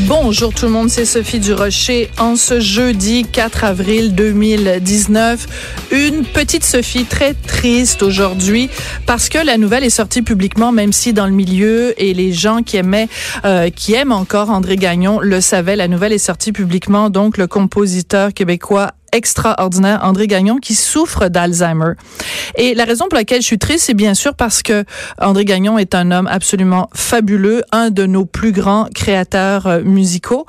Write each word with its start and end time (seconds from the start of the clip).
Bonjour 0.00 0.52
tout 0.52 0.66
le 0.66 0.72
monde, 0.72 0.90
c'est 0.90 1.06
Sophie 1.06 1.40
Durocher. 1.40 2.10
En 2.18 2.36
ce 2.36 2.60
jeudi 2.60 3.24
4 3.24 3.64
avril 3.64 4.14
2019, 4.14 5.46
une 5.90 6.22
petite 6.26 6.64
Sophie 6.64 7.06
très 7.06 7.32
triste 7.32 8.02
aujourd'hui 8.02 8.68
parce 9.06 9.30
que 9.30 9.38
la 9.38 9.56
nouvelle 9.56 9.84
est 9.84 9.90
sortie 9.90 10.20
publiquement, 10.20 10.70
même 10.70 10.92
si 10.92 11.14
dans 11.14 11.26
le 11.26 11.32
milieu 11.32 11.94
et 12.00 12.12
les 12.12 12.34
gens 12.34 12.62
qui 12.62 12.76
aimaient, 12.76 13.08
euh, 13.46 13.70
qui 13.70 13.94
aiment 13.94 14.12
encore 14.12 14.50
André 14.50 14.76
Gagnon 14.76 15.18
le 15.18 15.40
savaient, 15.40 15.76
la 15.76 15.88
nouvelle 15.88 16.12
est 16.12 16.18
sortie 16.18 16.52
publiquement. 16.52 17.08
Donc 17.08 17.38
le 17.38 17.46
compositeur 17.46 18.34
québécois 18.34 18.92
extraordinaire, 19.16 20.00
André 20.02 20.26
Gagnon, 20.26 20.58
qui 20.58 20.74
souffre 20.74 21.28
d'Alzheimer. 21.28 21.92
Et 22.56 22.74
la 22.74 22.84
raison 22.84 23.06
pour 23.08 23.16
laquelle 23.16 23.40
je 23.40 23.46
suis 23.46 23.58
triste, 23.58 23.86
c'est 23.86 23.94
bien 23.94 24.14
sûr 24.14 24.34
parce 24.34 24.62
que 24.62 24.84
André 25.18 25.44
Gagnon 25.44 25.78
est 25.78 25.94
un 25.94 26.10
homme 26.10 26.26
absolument 26.26 26.88
fabuleux, 26.94 27.62
un 27.72 27.90
de 27.90 28.06
nos 28.06 28.26
plus 28.26 28.52
grands 28.52 28.88
créateurs 28.94 29.66
euh, 29.66 29.82
musicaux, 29.82 30.46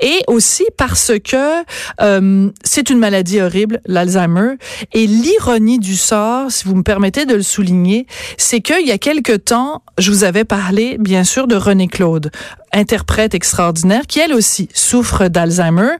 et 0.00 0.20
aussi 0.26 0.64
parce 0.76 1.12
que 1.24 1.64
euh, 2.00 2.50
c'est 2.62 2.90
une 2.90 2.98
maladie 2.98 3.40
horrible, 3.40 3.80
l'Alzheimer. 3.86 4.54
Et 4.92 5.06
l'ironie 5.06 5.78
du 5.78 5.96
sort, 5.96 6.50
si 6.50 6.64
vous 6.64 6.76
me 6.76 6.82
permettez 6.82 7.26
de 7.26 7.34
le 7.34 7.42
souligner, 7.42 8.06
c'est 8.36 8.60
qu'il 8.60 8.86
y 8.86 8.92
a 8.92 8.98
quelque 8.98 9.32
temps, 9.32 9.82
je 9.98 10.10
vous 10.10 10.24
avais 10.24 10.44
parlé, 10.44 10.96
bien 10.98 11.24
sûr, 11.24 11.46
de 11.46 11.56
René 11.56 11.88
Claude, 11.88 12.30
interprète 12.72 13.34
extraordinaire, 13.34 14.06
qui 14.06 14.20
elle 14.20 14.32
aussi 14.32 14.68
souffre 14.74 15.28
d'Alzheimer. 15.28 15.96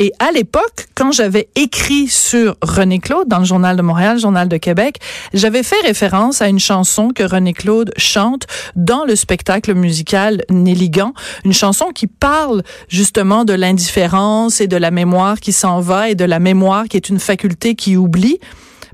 Et 0.00 0.12
à 0.18 0.32
l'époque, 0.32 0.86
quand 0.94 1.12
j'avais 1.12 1.48
écrit 1.54 2.08
sur 2.08 2.56
René 2.62 2.98
Claude 2.98 3.28
dans 3.28 3.38
le 3.38 3.44
Journal 3.44 3.76
de 3.76 3.82
Montréal, 3.82 4.18
Journal 4.18 4.48
de 4.48 4.56
Québec, 4.56 5.00
j'avais 5.32 5.62
fait 5.62 5.80
référence 5.84 6.42
à 6.42 6.48
une 6.48 6.58
chanson 6.58 7.10
que 7.10 7.22
René 7.22 7.52
Claude 7.52 7.92
chante 7.96 8.46
dans 8.74 9.04
le 9.04 9.16
spectacle 9.16 9.74
musical 9.74 10.42
Néligan, 10.50 11.12
une 11.44 11.52
chanson 11.52 11.86
qui 11.94 12.06
parle 12.06 12.62
justement 12.88 13.44
de 13.44 13.52
l'indifférence 13.52 14.60
et 14.60 14.66
de 14.66 14.76
la 14.76 14.90
mémoire 14.90 15.40
qui 15.40 15.52
s'en 15.52 15.80
va 15.80 16.08
et 16.08 16.14
de 16.14 16.24
la 16.24 16.40
mémoire 16.40 16.84
qui 16.88 16.96
est 16.96 17.08
une 17.08 17.20
faculté 17.20 17.74
qui 17.74 17.96
oublie. 17.96 18.38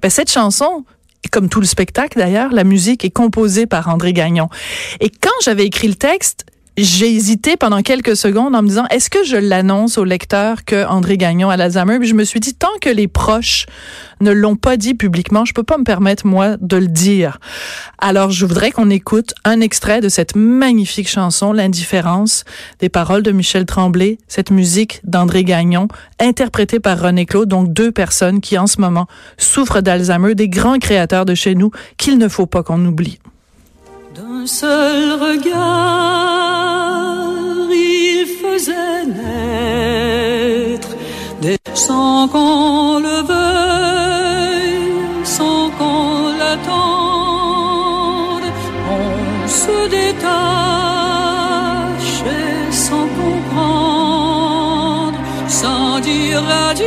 Ben, 0.03 0.11
cette 0.11 0.31
chanson, 0.31 0.85
comme 1.31 1.49
tout 1.49 1.61
le 1.61 1.67
spectacle 1.67 2.19
d'ailleurs, 2.19 2.53
la 2.53 2.65
musique 2.65 3.05
est 3.05 3.11
composée 3.11 3.67
par 3.67 3.89
André 3.89 4.13
Gagnon. 4.13 4.49
Et 5.01 5.11
quand 5.11 5.31
j'avais 5.45 5.65
écrit 5.65 5.89
le 5.89 5.95
texte, 5.95 6.45
j'ai 6.77 7.15
hésité 7.15 7.57
pendant 7.57 7.83
quelques 7.83 8.17
secondes 8.17 8.55
en 8.55 8.63
me 8.63 8.69
disant 8.69 8.87
est-ce 8.91 9.11
que 9.11 9.25
je 9.25 9.37
l'annonce 9.37 9.99
au 9.99 10.05
lecteur 10.05 10.65
que 10.65 10.87
André 10.87 11.17
Gagnon 11.17 11.51
a 11.51 11.57
l'Alzheimer? 11.57 11.99
Puis 11.99 12.09
je 12.09 12.15
me 12.15 12.25
suis 12.25 12.41
dit 12.41 12.55
tant 12.55 12.69
que 12.81 12.89
les 12.89 13.09
proches 13.09 13.67
ne 14.21 14.31
l'ont 14.31 14.57
pas 14.57 14.77
dit 14.77 14.95
publiquement, 14.95 15.45
je 15.45 15.53
peux 15.53 15.63
pas 15.63 15.79
me 15.79 15.85
permettre 15.85 16.27
moi 16.27 16.57
de 16.59 16.77
le 16.77 16.89
dire. 16.89 17.39
Alors 17.99 18.31
je 18.31 18.47
voudrais 18.47 18.71
qu'on 18.71 18.91
écoute 18.91 19.35
un 19.45 19.61
extrait 19.61 20.01
de 20.01 20.09
cette 20.09 20.37
magnifique 20.37 21.09
chanson 21.09 21.53
L'indifférence 21.53 22.45
des 22.79 22.89
paroles 22.89 23.23
de 23.23 23.33
Michel 23.33 23.67
Tremblay, 23.67 24.19
cette 24.29 24.51
musique 24.51 25.01
d'André 25.05 25.45
Gagnon 25.45 25.89
interprétée 26.19 26.81
par 26.81 27.01
René 27.01 27.27
Claude, 27.27 27.49
donc 27.49 27.73
deux 27.73 27.93
personnes 27.93 28.41
qui 28.41 28.59
en 28.59 28.67
ce 28.67 28.81
moment 28.81 29.07
souffrent 29.39 29.83
d'Alzheimer, 29.83 30.35
des 30.35 30.49
grands 30.49 30.79
créateurs 30.79 31.25
de 31.25 31.35
chez 31.35 31.55
nous 31.55 31.71
qu'il 31.97 32.19
ne 32.19 32.29
faut 32.29 32.47
pas 32.47 32.63
qu'on 32.63 32.85
oublie. 32.85 33.20
Seul 34.47 35.13
regard, 35.13 35.59
il 37.71 38.27
faisait 38.41 39.05
naître 39.07 40.89
des 41.43 41.59
sans 41.75 42.27
qu'on 42.29 43.01
le 43.01 43.23
veuille, 43.33 44.93
sans 45.25 45.69
qu'on 45.79 46.29
l'attende, 46.39 48.49
on 48.91 49.49
se 49.49 49.89
détache 49.89 50.31
sans 52.71 53.07
comprendre, 53.21 55.19
sans 55.49 56.01
dire 56.01 56.43
adieu. 56.71 56.80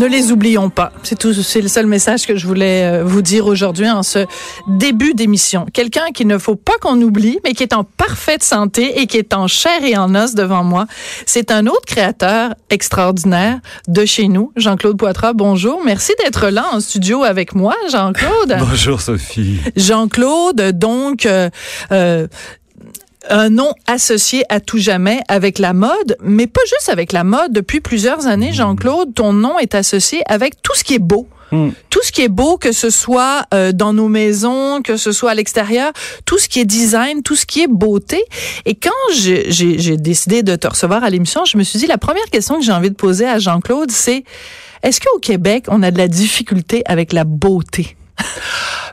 Ne 0.00 0.06
les 0.06 0.32
oublions 0.32 0.70
pas. 0.70 0.92
C'est 1.02 1.18
tout, 1.18 1.34
c'est 1.34 1.60
le 1.60 1.68
seul 1.68 1.84
message 1.84 2.26
que 2.26 2.34
je 2.34 2.46
voulais 2.46 2.84
euh, 2.84 3.04
vous 3.04 3.20
dire 3.20 3.46
aujourd'hui 3.46 3.90
en 3.90 4.02
ce 4.02 4.24
début 4.66 5.12
d'émission. 5.12 5.66
Quelqu'un 5.74 6.06
qu'il 6.14 6.26
ne 6.26 6.38
faut 6.38 6.56
pas 6.56 6.72
qu'on 6.80 6.98
oublie, 7.02 7.38
mais 7.44 7.52
qui 7.52 7.64
est 7.64 7.74
en 7.74 7.84
parfaite 7.84 8.42
santé 8.42 9.02
et 9.02 9.06
qui 9.06 9.18
est 9.18 9.34
en 9.34 9.46
chair 9.46 9.84
et 9.84 9.98
en 9.98 10.14
os 10.14 10.34
devant 10.34 10.64
moi. 10.64 10.86
C'est 11.26 11.50
un 11.50 11.66
autre 11.66 11.84
créateur 11.86 12.54
extraordinaire 12.70 13.60
de 13.88 14.06
chez 14.06 14.28
nous, 14.28 14.52
Jean-Claude 14.56 14.96
Poitras. 14.96 15.34
Bonjour. 15.34 15.82
Merci 15.84 16.12
d'être 16.24 16.48
là 16.48 16.64
en 16.72 16.80
studio 16.80 17.22
avec 17.22 17.54
moi, 17.54 17.74
Jean-Claude. 17.92 18.56
Bonjour, 18.58 19.02
Sophie. 19.02 19.58
Jean-Claude, 19.76 20.78
donc, 20.78 21.26
euh, 21.26 21.50
euh, 21.92 22.26
un 23.30 23.48
nom 23.48 23.72
associé 23.86 24.44
à 24.48 24.60
tout 24.60 24.78
jamais 24.78 25.20
avec 25.28 25.58
la 25.58 25.72
mode, 25.72 26.16
mais 26.22 26.46
pas 26.46 26.60
juste 26.68 26.88
avec 26.88 27.12
la 27.12 27.24
mode. 27.24 27.52
Depuis 27.52 27.80
plusieurs 27.80 28.26
années, 28.26 28.52
Jean-Claude, 28.52 29.14
ton 29.14 29.32
nom 29.32 29.58
est 29.58 29.74
associé 29.74 30.22
avec 30.26 30.60
tout 30.62 30.74
ce 30.74 30.84
qui 30.84 30.94
est 30.94 31.00
beau. 31.00 31.26
Hmm. 31.52 31.70
Tout 31.88 32.00
ce 32.04 32.12
qui 32.12 32.22
est 32.22 32.28
beau, 32.28 32.58
que 32.58 32.70
ce 32.70 32.90
soit 32.90 33.44
euh, 33.54 33.72
dans 33.72 33.92
nos 33.92 34.08
maisons, 34.08 34.82
que 34.82 34.96
ce 34.96 35.10
soit 35.10 35.32
à 35.32 35.34
l'extérieur, 35.34 35.92
tout 36.24 36.38
ce 36.38 36.48
qui 36.48 36.60
est 36.60 36.64
design, 36.64 37.22
tout 37.22 37.34
ce 37.34 37.44
qui 37.44 37.62
est 37.62 37.68
beauté. 37.68 38.22
Et 38.66 38.74
quand 38.76 38.90
j'ai 39.14 39.50
j'ai 39.50 39.96
décidé 39.96 40.42
de 40.42 40.54
te 40.54 40.68
recevoir 40.68 41.02
à 41.02 41.10
l'émission, 41.10 41.44
je 41.44 41.56
me 41.56 41.64
suis 41.64 41.78
dit, 41.78 41.86
la 41.86 41.98
première 41.98 42.30
question 42.30 42.58
que 42.58 42.64
j'ai 42.64 42.72
envie 42.72 42.90
de 42.90 42.94
poser 42.94 43.26
à 43.26 43.38
Jean-Claude, 43.38 43.90
c'est, 43.90 44.24
est-ce 44.82 45.00
qu'au 45.00 45.18
Québec, 45.18 45.64
on 45.68 45.82
a 45.82 45.90
de 45.90 45.98
la 45.98 46.08
difficulté 46.08 46.82
avec 46.86 47.12
la 47.12 47.24
beauté? 47.24 47.96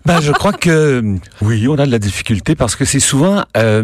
Ben, 0.06 0.22
je 0.22 0.32
crois 0.32 0.54
que 0.54 1.04
oui, 1.42 1.68
on 1.68 1.76
a 1.76 1.86
de 1.86 1.92
la 1.92 2.00
difficulté 2.00 2.56
parce 2.56 2.76
que 2.76 2.86
c'est 2.86 3.00
souvent, 3.00 3.44
euh, 3.58 3.84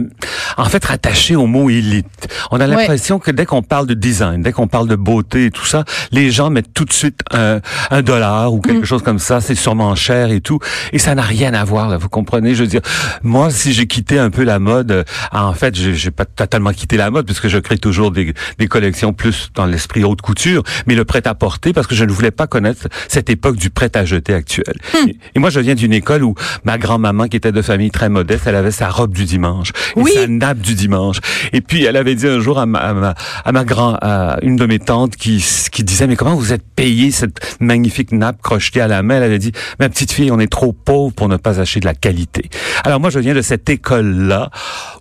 en 0.58 0.66
fait, 0.66 0.84
rattaché 0.86 1.36
au 1.36 1.48
mot 1.48 1.70
élite. 1.70 2.28
On 2.52 2.60
a 2.60 2.68
l'impression 2.68 3.20
que 3.20 3.32
dès 3.32 3.46
qu'on 3.46 3.62
parle 3.64 3.88
de 3.88 3.94
design, 3.94 4.42
dès 4.42 4.52
qu'on 4.52 4.68
parle 4.68 4.88
de 4.88 4.96
beauté 4.96 5.46
et 5.46 5.52
tout 5.52 5.66
ça, 5.66 5.84
les 6.12 6.32
gens 6.32 6.50
mettent 6.50 6.74
tout 6.74 6.86
de 6.86 6.94
suite 6.94 7.22
un, 7.32 7.60
un 7.92 8.02
dollar 8.02 8.54
ou 8.54 8.60
quelque 8.62 8.84
Mm. 8.84 8.86
chose 8.86 9.04
comme 9.04 9.20
ça. 9.20 9.40
C'est 9.42 9.56
sûrement 9.56 9.96
cher 9.96 10.32
et 10.32 10.42
tout, 10.42 10.60
et 10.92 11.00
ça 11.00 11.16
n'a 11.16 11.22
rien 11.22 11.54
à 11.54 11.64
voir. 11.64 11.90
Là, 11.90 11.98
vous 11.98 12.10
comprenez? 12.10 12.54
Je 12.56 12.64
veux 12.64 12.70
dire, 12.70 12.82
moi, 13.24 13.50
si 13.50 13.74
j'ai 13.74 13.88
quitté 13.88 14.20
un 14.20 14.30
peu 14.30 14.44
la 14.44 14.60
mode, 14.60 14.92
euh, 14.92 15.04
en 15.32 15.54
fait, 15.54 15.76
j'ai 15.76 16.12
pas 16.12 16.26
totalement 16.26 16.72
quitté 16.72 16.98
la 16.98 17.10
mode 17.12 17.26
puisque 17.26 17.48
je 17.48 17.58
crée 17.58 17.78
toujours 17.78 18.12
des, 18.12 18.34
des 18.60 18.68
collections 18.68 19.14
plus 19.14 19.50
dans 19.56 19.66
l'esprit 19.66 20.04
haute 20.04 20.22
couture, 20.22 20.64
mais 20.88 20.96
le 20.96 21.06
prêt 21.06 21.26
à 21.28 21.34
porter 21.36 21.74
parce 21.74 21.88
que 21.88 21.96
je 21.96 22.06
ne 22.06 22.12
voulais 22.12 22.32
pas 22.32 22.48
connaître 22.48 22.88
cette 23.08 23.30
époque 23.30 23.56
du 23.56 23.70
prêt 23.70 23.90
à 23.96 24.06
jeter 24.06 24.34
actuel. 24.34 24.76
Et, 25.08 25.18
et 25.36 25.40
moi, 25.40 25.50
je 25.50 25.60
viens 25.60 25.76
d'une 25.76 25.94
école 25.94 26.13
où 26.22 26.36
ma 26.64 26.78
grand-maman, 26.78 27.28
qui 27.28 27.38
était 27.38 27.52
de 27.52 27.62
famille 27.62 27.90
très 27.92 28.10
modeste, 28.10 28.44
elle 28.46 28.56
avait 28.56 28.72
sa 28.72 28.90
robe 28.90 29.14
du 29.14 29.26
dimanche, 29.26 29.70
et 29.96 30.00
Oui. 30.02 30.12
sa 30.14 30.28
nappe 30.28 30.60
du 30.60 30.76
dimanche. 30.76 31.18
Et 31.54 31.62
puis, 31.62 31.86
elle 31.86 31.98
avait 31.98 32.16
dit 32.16 32.28
un 32.28 32.40
jour 32.40 32.60
à 32.60 32.66
ma, 32.66 32.80
à 32.80 32.94
ma, 32.94 33.16
à 33.46 33.52
ma 33.52 33.64
grand, 33.64 33.98
à 34.02 34.38
une 34.42 34.56
de 34.58 34.66
mes 34.66 34.80
tantes 34.80 35.16
qui, 35.16 35.44
qui 35.72 35.84
disait, 35.84 36.06
mais 36.08 36.16
comment 36.16 36.36
vous 36.36 36.54
êtes 36.54 36.64
payé 36.76 37.10
cette 37.12 37.58
magnifique 37.60 38.12
nappe 38.12 38.42
crochetée 38.42 38.82
à 38.82 38.88
la 38.88 39.02
main? 39.02 39.16
Elle 39.18 39.24
avait 39.24 39.40
dit, 39.40 39.52
ma 39.80 39.90
petite 39.90 40.12
fille, 40.12 40.32
on 40.32 40.40
est 40.40 40.52
trop 40.52 40.74
pauvre 40.74 41.14
pour 41.14 41.30
ne 41.30 41.38
pas 41.38 41.60
acheter 41.60 41.80
de 41.80 41.86
la 41.86 41.94
qualité. 41.96 42.50
Alors 42.84 43.00
moi, 43.00 43.10
je 43.10 43.20
viens 43.20 43.34
de 43.34 43.42
cette 43.42 43.70
école-là 43.70 44.50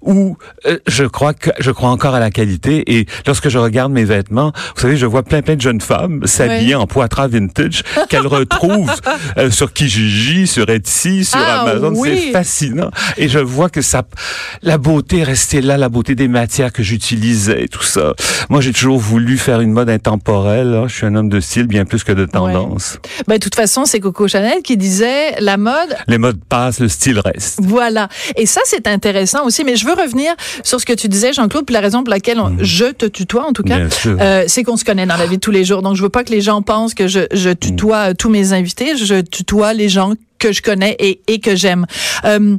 où 0.00 0.36
euh, 0.66 0.78
je 0.86 1.04
crois 1.04 1.34
que 1.34 1.50
je 1.58 1.70
crois 1.70 1.90
encore 1.90 2.14
à 2.14 2.20
la 2.20 2.30
qualité. 2.30 2.94
Et 2.96 3.06
lorsque 3.26 3.48
je 3.48 3.58
regarde 3.58 3.92
mes 3.92 4.04
vêtements, 4.04 4.52
vous 4.76 4.80
savez, 4.80 4.96
je 4.96 5.06
vois 5.06 5.22
plein 5.22 5.42
plein 5.42 5.56
de 5.56 5.60
jeunes 5.60 5.80
femmes 5.80 6.26
s'habiller 6.26 6.74
en 6.74 6.86
poitras 6.86 7.28
vintage 7.28 7.82
qu'elles 8.08 8.26
retrouvent 8.26 8.92
euh, 9.38 9.50
sur 9.50 9.72
Kijiji, 9.72 10.46
sur 10.46 10.68
Etsy, 10.68 10.91
sur 10.92 11.38
Ah, 11.38 11.62
Amazon. 11.62 11.92
oui. 11.96 12.10
C'est 12.26 12.32
fascinant. 12.32 12.90
Et 13.16 13.28
je 13.28 13.38
vois 13.38 13.68
que 13.70 13.82
ça, 13.82 14.02
la 14.62 14.78
beauté 14.78 15.18
est 15.18 15.24
restée 15.24 15.60
là, 15.60 15.76
la 15.76 15.88
beauté 15.88 16.14
des 16.14 16.28
matières 16.28 16.72
que 16.72 16.82
j'utilisais 16.82 17.66
tout 17.68 17.82
ça. 17.82 18.14
Moi, 18.50 18.60
j'ai 18.60 18.72
toujours 18.72 18.98
voulu 18.98 19.38
faire 19.38 19.60
une 19.60 19.72
mode 19.72 19.88
intemporelle. 19.90 20.74
hein. 20.74 20.84
Je 20.88 20.94
suis 20.94 21.06
un 21.06 21.14
homme 21.14 21.28
de 21.28 21.40
style 21.40 21.66
bien 21.66 21.84
plus 21.84 22.04
que 22.04 22.12
de 22.12 22.26
tendance. 22.26 22.98
Ben, 23.26 23.34
de 23.36 23.40
toute 23.40 23.54
façon, 23.54 23.84
c'est 23.84 24.00
Coco 24.00 24.28
Chanel 24.28 24.62
qui 24.62 24.76
disait 24.76 25.40
la 25.40 25.56
mode, 25.56 25.96
Les 26.08 26.18
modes 26.18 26.40
passent, 26.48 26.80
le 26.80 26.88
style 26.88 27.18
reste. 27.18 27.58
voilà. 27.62 28.08
Et 28.36 28.46
ça, 28.46 28.60
c'est 28.64 28.86
intéressant 28.86 29.44
aussi. 29.44 29.64
Mais 29.64 29.76
je 29.76 29.86
veux 29.86 29.94
revenir 29.94 30.32
sur 30.62 30.80
ce 30.80 30.86
que 30.86 30.92
tu 30.92 31.08
disais, 31.08 31.32
Jean-Claude, 31.32 31.64
puis 31.66 31.74
la 31.74 31.80
raison 31.80 32.02
pour 32.04 32.10
laquelle 32.10 32.38
on- 32.40 32.56
je 32.60 32.86
te 32.86 33.06
tutoie, 33.06 33.44
en 33.46 33.52
tout 33.52 33.62
cas, 33.62 33.78
euh, 34.06 34.44
c'est 34.46 34.62
qu'on 34.62 34.76
se 34.76 34.84
connaît 34.84 35.06
dans 35.06 35.16
la 35.16 35.26
vie 35.26 35.36
de 35.36 35.40
tous 35.40 35.50
les 35.50 35.64
jours. 35.64 35.82
Donc, 35.82 35.96
je 35.96 36.02
veux 36.02 36.08
pas 36.08 36.24
que 36.24 36.30
les 36.32 36.40
gens 36.40 36.62
pensent 36.62 36.94
que 36.94 37.08
je, 37.08 37.20
je 37.32 37.50
tutoie 37.50 38.10
euh, 38.10 38.14
tous 38.16 38.28
mes 38.30 38.52
invités. 38.52 38.96
Je 38.96 39.20
tutoie 39.20 39.72
les 39.72 39.88
gens 39.88 40.12
que 40.42 40.52
je 40.52 40.60
connais 40.60 40.96
et, 40.98 41.20
et 41.28 41.38
que 41.38 41.54
j'aime. 41.54 41.86
Euh, 42.24 42.56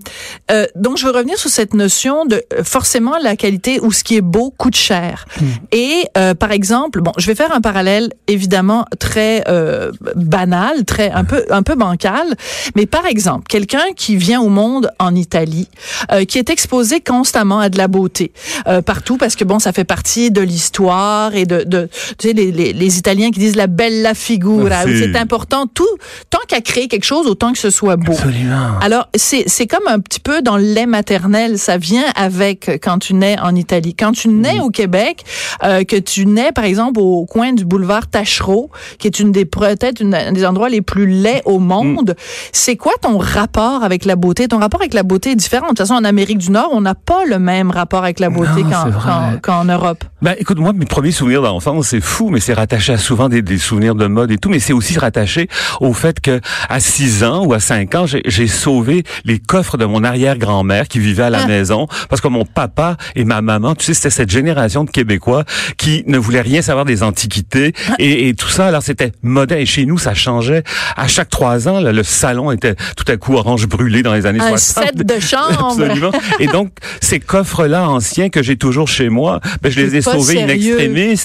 euh, 0.51 0.65
donc, 0.75 0.97
je 0.97 1.05
veux 1.05 1.11
revenir 1.11 1.37
sur 1.37 1.49
cette 1.49 1.73
notion 1.73 2.25
de 2.25 2.37
euh, 2.53 2.63
forcément 2.63 3.17
la 3.21 3.35
qualité 3.35 3.79
ou 3.81 3.91
ce 3.91 4.03
qui 4.05 4.15
est 4.15 4.27
beau 4.35 4.53
coûte 4.57 4.75
cher. 4.75 5.25
Hmm. 5.39 5.45
Et 5.71 5.95
euh, 6.17 6.33
par 6.33 6.51
exemple, 6.51 7.01
bon, 7.01 7.11
je 7.17 7.27
vais 7.27 7.35
faire 7.35 7.53
un 7.53 7.59
parallèle 7.61 8.07
évidemment 8.27 8.85
très 8.99 9.43
euh, 9.49 9.91
banal, 10.15 10.85
très 10.85 11.11
un 11.11 11.25
peu 11.25 11.45
un 11.49 11.63
peu 11.63 11.75
bancal, 11.75 12.27
mais 12.75 12.85
par 12.85 13.05
exemple, 13.05 13.45
quelqu'un 13.49 13.87
qui 13.97 14.15
vient 14.15 14.41
au 14.41 14.49
monde 14.49 14.89
en 14.99 15.13
Italie, 15.15 15.67
euh, 16.11 16.23
qui 16.23 16.37
est 16.39 16.49
exposé 16.49 17.01
constamment 17.01 17.59
à 17.59 17.69
de 17.69 17.77
la 17.77 17.89
beauté 17.89 18.31
euh, 18.67 18.81
partout 18.81 19.17
parce 19.17 19.35
que 19.35 19.43
bon, 19.43 19.59
ça 19.59 19.73
fait 19.73 19.83
partie 19.83 20.31
de 20.31 20.41
l'histoire 20.41 21.35
et 21.35 21.45
de, 21.45 21.63
de 21.63 21.89
tu 22.17 22.29
sais 22.29 22.33
les, 22.33 22.51
les, 22.51 22.71
les 22.71 22.97
Italiens 22.97 23.31
qui 23.31 23.39
disent 23.39 23.57
la 23.57 23.67
bella 23.67 24.13
figura, 24.13 24.83
où 24.85 24.87
Merci. 24.87 25.03
c'est 25.03 25.17
important 25.17 25.67
tout 25.67 25.95
tant 26.29 26.43
qu'à 26.47 26.61
créer 26.61 26.87
quelque 26.87 27.05
chose 27.05 27.27
autant 27.27 27.51
que 27.51 27.59
ce 27.59 27.69
soit 27.73 27.95
beau. 27.97 28.11
Absolument. 28.13 28.79
Alors, 28.81 29.07
c'est, 29.15 29.43
c'est 29.47 29.67
comme 29.67 29.87
un 29.87 29.99
petit 29.99 30.19
peu 30.19 30.41
dans 30.41 30.57
le 30.57 30.63
lait 30.63 30.85
maternel. 30.85 31.57
Ça 31.57 31.77
vient 31.77 32.05
avec 32.15 32.79
quand 32.83 32.99
tu 32.99 33.13
nais 33.13 33.37
en 33.41 33.55
Italie. 33.55 33.95
Quand 33.95 34.11
tu 34.11 34.27
nais 34.29 34.59
au 34.61 34.69
Québec, 34.69 35.23
euh, 35.63 35.83
que 35.83 35.95
tu 35.97 36.25
nais, 36.25 36.51
par 36.53 36.63
exemple, 36.65 36.99
au 36.99 37.25
coin 37.25 37.53
du 37.53 37.65
boulevard 37.65 38.07
Tachereau, 38.07 38.69
qui 38.99 39.07
est 39.07 39.19
une 39.19 39.31
des, 39.31 39.45
peut-être 39.45 39.99
une, 40.01 40.13
un 40.15 40.31
des 40.31 40.45
endroits 40.45 40.69
les 40.69 40.81
plus 40.81 41.07
laids 41.07 41.41
au 41.45 41.59
monde, 41.59 42.15
c'est 42.51 42.75
quoi 42.77 42.93
ton 43.01 43.17
rapport 43.17 43.83
avec 43.83 44.05
la 44.05 44.15
beauté? 44.15 44.47
Ton 44.47 44.59
rapport 44.59 44.81
avec 44.81 44.93
la 44.93 45.03
beauté 45.03 45.31
est 45.31 45.35
différent. 45.35 45.63
De 45.65 45.69
toute 45.69 45.79
façon, 45.79 45.95
en 45.95 46.03
Amérique 46.03 46.37
du 46.37 46.51
Nord, 46.51 46.69
on 46.71 46.81
n'a 46.81 46.95
pas 46.95 47.25
le 47.25 47.39
même 47.39 47.71
rapport 47.71 48.03
avec 48.03 48.19
la 48.19 48.29
beauté 48.29 48.63
Non, 48.63 48.91
qu'en- 49.03 49.39
qu'en 49.41 49.65
Europe. 49.65 50.03
Ben, 50.21 50.35
écoute, 50.37 50.59
moi, 50.59 50.73
mes 50.73 50.85
premiers 50.85 51.11
souvenirs 51.11 51.41
d'enfance, 51.41 51.87
c'est 51.87 52.01
fou, 52.01 52.29
mais 52.29 52.39
c'est 52.39 52.53
rattaché 52.53 52.93
à 52.93 52.97
souvent 52.97 53.29
des, 53.29 53.41
des 53.41 53.57
souvenirs 53.57 53.95
de 53.95 54.05
mode 54.07 54.31
et 54.31 54.37
tout, 54.37 54.49
mais 54.49 54.59
c'est 54.59 54.73
aussi 54.73 54.97
rattaché 54.99 55.47
au 55.81 55.93
fait 55.93 56.19
que 56.21 56.39
à 56.69 56.79
6 56.79 57.23
ans 57.23 57.45
ou 57.45 57.53
à 57.53 57.59
5 57.63 57.95
ans, 57.95 58.05
j'ai 58.07 58.47
sauvé 58.47 59.03
les 59.25 59.39
coffres 59.39 59.77
de 59.77 59.85
mon 59.85 60.03
arrière-grand-mère 60.03 60.87
qui 60.87 60.99
vivait 60.99 61.23
à 61.23 61.29
la 61.29 61.43
Ah. 61.43 61.47
maison 61.47 61.87
parce 62.09 62.21
que 62.21 62.27
mon 62.27 62.45
papa 62.45 62.97
et 63.15 63.23
ma 63.25 63.41
maman, 63.41 63.73
tu 63.75 63.85
sais, 63.85 63.93
c'était 63.93 64.09
cette 64.09 64.29
génération 64.29 64.83
de 64.83 64.89
Québécois 64.91 65.43
qui 65.77 66.03
ne 66.07 66.17
voulaient 66.17 66.41
rien 66.41 66.61
savoir 66.61 66.85
des 66.85 67.01
antiquités 67.03 67.73
Ah. 67.89 67.95
et, 67.99 68.27
et 68.29 68.33
tout 68.35 68.49
ça. 68.49 68.67
Alors, 68.67 68.83
c'était 68.83 69.11
moderne. 69.23 69.61
Et 69.61 69.65
chez 69.65 69.85
nous, 69.85 69.97
ça 69.97 70.13
changeait. 70.13 70.63
À 70.97 71.07
chaque 71.07 71.29
trois 71.29 71.67
ans, 71.67 71.79
là, 71.79 71.91
le 71.91 72.03
salon 72.03 72.51
était 72.51 72.75
tout 72.97 73.05
à 73.11 73.17
coup 73.17 73.35
orange 73.35 73.67
brûlé 73.67 74.03
dans 74.03 74.13
les 74.13 74.25
années 74.25 74.39
Un 74.41 74.49
60. 74.49 74.83
set 74.85 74.95
de 74.97 75.19
chambre. 75.19 75.67
Absolument. 75.79 76.11
Et 76.39 76.47
donc, 76.47 76.69
ces 77.01 77.19
coffres-là 77.19 77.89
anciens 77.89 78.29
que 78.29 78.43
j'ai 78.43 78.57
toujours 78.57 78.87
chez 78.87 79.09
moi, 79.09 79.39
ben, 79.61 79.71
je 79.71 79.79
les 79.79 79.95
ai 79.95 80.01
sauvés 80.01 80.41
in 80.41 80.47
extremis. 80.49 81.19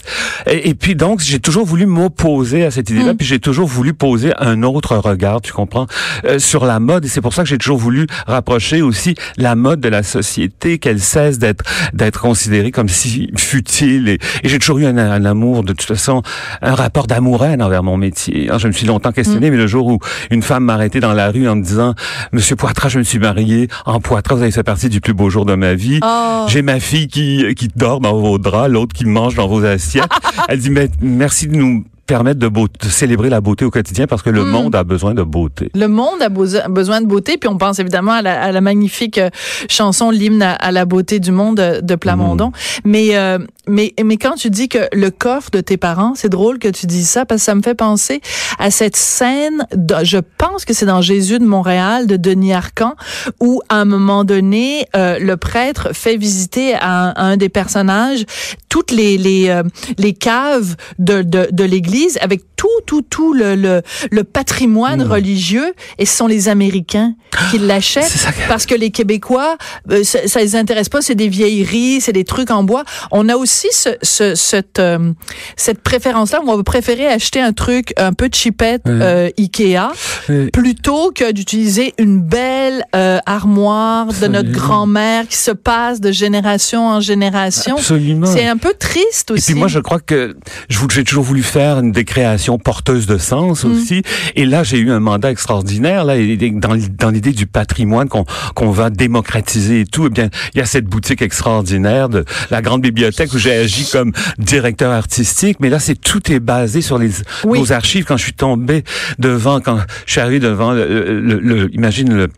Et, 0.46 0.68
et 0.70 0.74
puis 0.74 0.94
donc, 0.94 1.20
j'ai 1.20 1.40
toujours 1.40 1.64
voulu 1.66 1.86
m'opposer 1.86 2.64
à 2.64 2.70
cette 2.70 2.90
idée-là, 2.90 3.12
Mm. 3.12 3.16
puis 3.16 3.26
j'ai 3.26 3.38
toujours 3.40 3.66
voulu 3.68 3.94
poser 3.94 4.32
un 4.38 4.62
autre 4.62 4.96
regard, 4.96 5.40
tu 5.40 5.52
comprends, 5.52 5.86
euh, 6.24 6.38
sur 6.38 6.64
la 6.64 6.80
mode. 6.80 7.04
Et 7.04 7.08
c'est 7.08 7.20
pour 7.20 7.34
ça 7.34 7.42
que 7.42 7.48
j'ai 7.48 7.58
toujours 7.58 7.78
voulu 7.78 8.06
rapprocher 8.26 8.82
aussi 8.82 9.14
la 9.36 9.54
mode 9.54 9.80
de 9.80 9.88
la 9.88 10.02
société, 10.02 10.78
qu'elle 10.78 11.00
cesse 11.00 11.38
d'être 11.38 11.64
d'être 11.92 12.20
considérée 12.20 12.70
comme 12.70 12.88
si 12.88 13.30
futile. 13.36 14.08
Et, 14.08 14.18
et 14.42 14.48
j'ai 14.48 14.58
toujours 14.58 14.78
eu 14.78 14.86
un, 14.86 14.96
un 14.98 15.24
amour, 15.24 15.62
de 15.64 15.72
toute 15.72 15.86
façon, 15.88 16.22
un 16.62 16.74
rapport 16.74 17.06
d'amour-haine 17.06 17.62
envers 17.62 17.82
mon 17.82 17.96
métier. 17.96 18.50
hein. 18.50 18.58
Je 18.58 18.66
me 18.66 18.72
suis 18.72 18.86
longtemps 18.86 19.12
questionné, 19.12 19.50
mais 19.50 19.56
le 19.56 19.66
jour 19.66 19.86
où 19.86 19.98
une 20.30 20.42
femme 20.42 20.64
m'a 20.64 20.74
arrêté 20.74 21.00
dans 21.00 21.12
la 21.12 21.30
rue 21.30 21.48
en 21.48 21.56
me 21.56 21.62
disant, 21.62 21.94
Monsieur 22.32 22.56
Poitras, 22.56 22.88
je 22.88 22.98
me 22.98 23.04
suis 23.04 23.18
marié 23.18 23.68
en 23.86 24.00
Poitras, 24.00 24.34
vous 24.36 24.42
avez 24.42 24.50
fait 24.50 24.62
partie 24.62 24.88
du 24.88 25.00
plus 25.00 25.14
beau 25.14 25.30
jour 25.30 25.44
de 25.44 25.54
ma 25.54 25.74
vie. 25.74 26.00
Oh. 26.02 26.44
J'ai 26.48 26.62
ma 26.62 26.80
fille 26.80 27.08
qui, 27.08 27.44
qui 27.54 27.68
dort 27.74 28.00
dans 28.00 28.16
vos 28.16 28.38
draps, 28.38 28.70
l'autre 28.70 28.94
qui 28.94 29.04
mange 29.04 29.34
dans 29.34 29.48
vos 29.48 29.64
assiettes. 29.64 30.08
Elle 30.48 30.58
dit, 30.58 30.70
mais 30.70 30.88
merci 31.00 31.46
de 31.48 31.56
nous 31.56 31.84
permettre 32.08 32.40
de, 32.40 32.48
beau- 32.48 32.66
de 32.66 32.88
célébrer 32.88 33.28
la 33.28 33.40
beauté 33.40 33.64
au 33.64 33.70
quotidien 33.70 34.06
parce 34.08 34.22
que 34.22 34.30
le 34.30 34.42
Mm. 34.44 34.48
monde 34.50 34.74
a 34.74 34.82
besoin 34.82 35.14
de 35.14 35.22
beauté. 35.22 35.70
Le 35.74 35.86
monde 35.88 36.20
a 36.22 36.28
beso- 36.30 36.66
besoin 36.68 37.00
de 37.02 37.06
beauté, 37.06 37.36
puis 37.38 37.48
on 37.48 37.58
pense 37.58 37.78
évidemment 37.78 38.12
à 38.12 38.22
la, 38.22 38.42
à 38.42 38.50
la 38.50 38.60
magnifique 38.60 39.18
euh, 39.18 39.28
chanson 39.68 40.10
l'hymne 40.10 40.42
à, 40.42 40.54
à 40.54 40.72
la 40.72 40.84
beauté 40.86 41.20
du 41.20 41.30
monde 41.30 41.60
euh, 41.60 41.80
de 41.82 41.94
Plamondon. 41.94 42.50
Mais 42.84 43.14
euh, 43.16 43.38
mais 43.68 43.94
mais 44.04 44.16
quand 44.16 44.34
tu 44.34 44.50
dis 44.50 44.68
que 44.68 44.88
le 44.92 45.10
coffre 45.10 45.50
de 45.50 45.60
tes 45.60 45.76
parents, 45.76 46.14
c'est 46.16 46.28
drôle 46.28 46.58
que 46.58 46.68
tu 46.68 46.86
dises 46.86 47.08
ça 47.08 47.24
parce 47.26 47.40
que 47.42 47.44
ça 47.46 47.54
me 47.54 47.62
fait 47.62 47.74
penser 47.74 48.20
à 48.58 48.70
cette 48.70 48.96
scène. 48.96 49.66
de- 49.74 50.04
je 50.04 50.18
pense 50.38 50.64
que 50.64 50.72
c'est 50.74 50.86
dans 50.86 51.00
Jésus 51.02 51.38
de 51.38 51.44
Montréal 51.44 52.06
de 52.06 52.16
Denis 52.16 52.52
Arcan 52.54 52.94
où 53.40 53.60
à 53.68 53.76
un 53.76 53.84
moment 53.84 54.24
donné 54.24 54.86
euh, 54.96 55.18
le 55.18 55.36
prêtre 55.36 55.90
fait 55.92 56.16
visiter 56.16 56.74
à 56.74 56.90
un, 56.90 57.08
à 57.10 57.22
un 57.24 57.36
des 57.36 57.48
personnages 57.48 58.24
toutes 58.68 58.90
les 58.90 59.18
les 59.18 59.48
euh, 59.48 59.62
les 59.98 60.12
caves 60.14 60.76
de 60.98 61.22
de, 61.22 61.48
de 61.50 61.64
l'église 61.64 62.18
avec 62.20 62.42
tout 62.56 62.66
tout 62.86 63.02
tout 63.02 63.32
le 63.34 63.54
le, 63.54 63.82
le 64.10 64.24
patrimoine 64.24 65.02
religieux 65.02 65.72
et 65.98 66.06
ce 66.06 66.16
sont 66.16 66.26
les 66.26 66.48
Américains 66.48 67.14
qui 67.50 67.58
l'achètent 67.68 68.26
parce 68.48 68.66
que 68.66 68.74
les 68.74 68.90
Québécois 68.90 69.56
euh, 69.90 70.02
ça, 70.04 70.26
ça 70.26 70.40
les 70.40 70.56
intéresse 70.56 70.88
pas 70.88 71.00
c'est 71.02 71.14
des 71.14 71.28
vieilleries 71.28 72.00
c'est 72.00 72.12
des 72.12 72.24
trucs 72.24 72.50
en 72.50 72.62
bois 72.62 72.84
on 73.10 73.28
a 73.28 73.36
aussi 73.36 73.57
ce, 73.72 73.90
ce 74.02 74.34
cette 74.34 74.78
euh, 74.78 75.12
cette 75.56 75.80
préférence 75.82 76.32
là 76.32 76.40
où 76.44 76.48
on 76.50 76.56
va 76.56 76.62
préférer 76.62 77.06
acheter 77.08 77.40
un 77.40 77.52
truc 77.52 77.92
un 77.96 78.12
peu 78.12 78.28
cheapette 78.32 78.82
Ouais. 78.86 78.92
euh, 79.02 79.30
Ikea 79.38 79.90
Oui. 80.28 80.50
plutôt 80.52 81.10
que 81.14 81.32
d'utiliser 81.32 81.94
une 81.98 82.20
belle 82.20 82.84
euh, 82.94 83.18
armoire 83.26 84.06
de 84.20 84.26
notre 84.28 84.50
grand-mère 84.50 85.26
qui 85.28 85.36
se 85.36 85.50
passe 85.50 86.00
de 86.00 86.12
génération 86.12 86.86
en 86.88 87.00
génération 87.00 87.76
Absolument. 87.76 88.26
c'est 88.26 88.46
un 88.46 88.56
peu 88.56 88.72
triste 88.78 89.30
Et 89.30 89.34
aussi 89.34 89.52
puis 89.52 89.58
moi, 89.58 89.68
je 89.68 89.78
crois 89.80 90.00
que 90.00 90.36
j'ai 90.68 91.04
toujours 91.04 91.24
voulu 91.24 91.42
faire 91.42 91.82
des 91.82 92.04
créations 92.04 92.58
porteuses 92.58 93.06
de 93.06 93.18
sens 93.18 93.64
Mm. 93.64 93.72
aussi. 93.72 94.02
Et 94.36 94.44
là, 94.46 94.62
j'ai 94.62 94.78
eu 94.78 94.90
un 94.92 95.00
mandat 95.00 95.30
extraordinaire 95.30 96.04
là, 96.04 96.16
et- 96.16 96.32
et 96.40 96.50
dans, 96.50 97.10
l'idée 97.10 97.32
du 97.32 97.46
patrimoine 97.46 98.08
qu'on 98.08 98.24
qu'on 98.54 98.70
va 98.70 98.90
démocratiser 98.90 99.80
et 99.80 99.84
tout. 99.86 100.06
Eh 100.06 100.10
bien, 100.10 100.28
il 100.54 100.58
y 100.58 100.60
a 100.60 100.66
cette 100.66 100.84
boutique 100.86 101.22
extraordinaire 101.22 102.08
de 102.08 102.24
la 102.50 102.62
grande 102.62 102.82
bibliothèque 102.82 103.32
où 103.34 103.38
j'ai 103.38 103.47
agi 103.52 103.88
comme 103.90 104.12
directeur 104.38 104.92
artistique. 104.92 105.58
Mais 105.60 105.68
là, 105.70 105.78
c'est 105.78 105.94
tout 105.94 106.30
est 106.32 106.40
basé 106.40 106.80
sur 106.80 106.98
les 106.98 107.10
Oui. 107.44 107.58
nos 107.60 107.72
archives. 107.72 108.04
Quand 108.04 108.16
je 108.16 108.24
suis 108.24 108.32
tombé 108.32 108.84
devant, 109.18 109.60
quand 109.60 109.78
je 110.06 110.12
suis 110.12 110.20
arrivé 110.20 110.40
devant, 110.40 110.72
le, 110.72 111.20
le- 111.20 111.38
le- 111.40 111.74
imagine 111.74 112.12
le, 112.14 112.28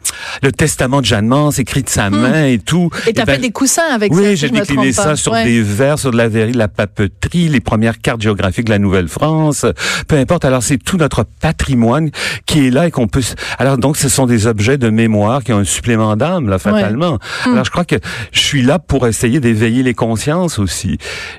le 0.43 0.53
testament 0.53 1.01
de 1.01 1.07
Jeanne 1.07 1.27
Mance 1.27 1.59
écrit 1.59 1.83
de 1.83 1.89
sa 1.89 2.11
main 2.11 2.45
et 2.47 2.59
tout. 2.59 2.91
et 3.07 3.13
t'as 3.13 3.23
Eh 3.23 3.27
ben, 3.27 3.33
fait 3.35 3.39
des 3.41 3.51
coussins 3.51 3.83
avec 3.93 4.13
ça 4.13 4.21
oui, 4.21 4.37
j'ai 4.37 4.49
décliné 4.51 4.93
ça 4.93 5.05
pas. 5.05 5.17
sur 5.17 5.33
Ouais. 5.33 5.45
des 5.45 5.63
verres, 5.63 5.99
sur 5.99 6.11
de 6.11 6.17
la 6.17 6.29
verrerie, 6.29 6.53
de 6.53 6.59
la 6.59 6.69
papeterie, 6.69 7.49
les 7.49 7.61
premières 7.61 8.01
cartes 8.01 8.21
géographiques 8.23 8.65
de 8.67 8.71
la 8.71 8.79
Nouvelle-France, 8.79 9.67
peu 10.09 10.17
importe. 10.17 10.45
Alors, 10.45 10.63
c'est 10.63 10.79
tout 10.79 10.97
notre 10.97 11.25
patrimoine 11.41 12.11
qui 12.47 12.67
est 12.67 12.71
là 12.71 12.87
et 12.87 12.91
qu'on 12.91 13.07
peut... 13.09 13.23
Alors, 13.59 13.79
donc, 13.79 13.97
ce 13.97 14.09
sont 14.09 14.27
des 14.27 14.47
objets 14.47 14.79
de 14.79 14.91
mémoire 14.91 15.45
qui 15.45 15.53
ont 15.53 15.59
un 15.59 15.65
supplément 15.65 16.17
d'âme, 16.17 16.49
là, 16.49 16.59
fatalement. 16.59 17.19
Hmm. 17.47 17.53
Alors, 17.53 17.65
je 17.65 17.71
crois 17.71 17.85
que 17.85 17.97
je 18.33 18.41
suis 18.41 18.63
là 18.63 18.79
pour 18.79 19.07
essayer 19.07 19.41
d'éveiller 19.41 19.83
les 19.83 19.95
consciences 19.95 20.59
aussi. 20.59 20.90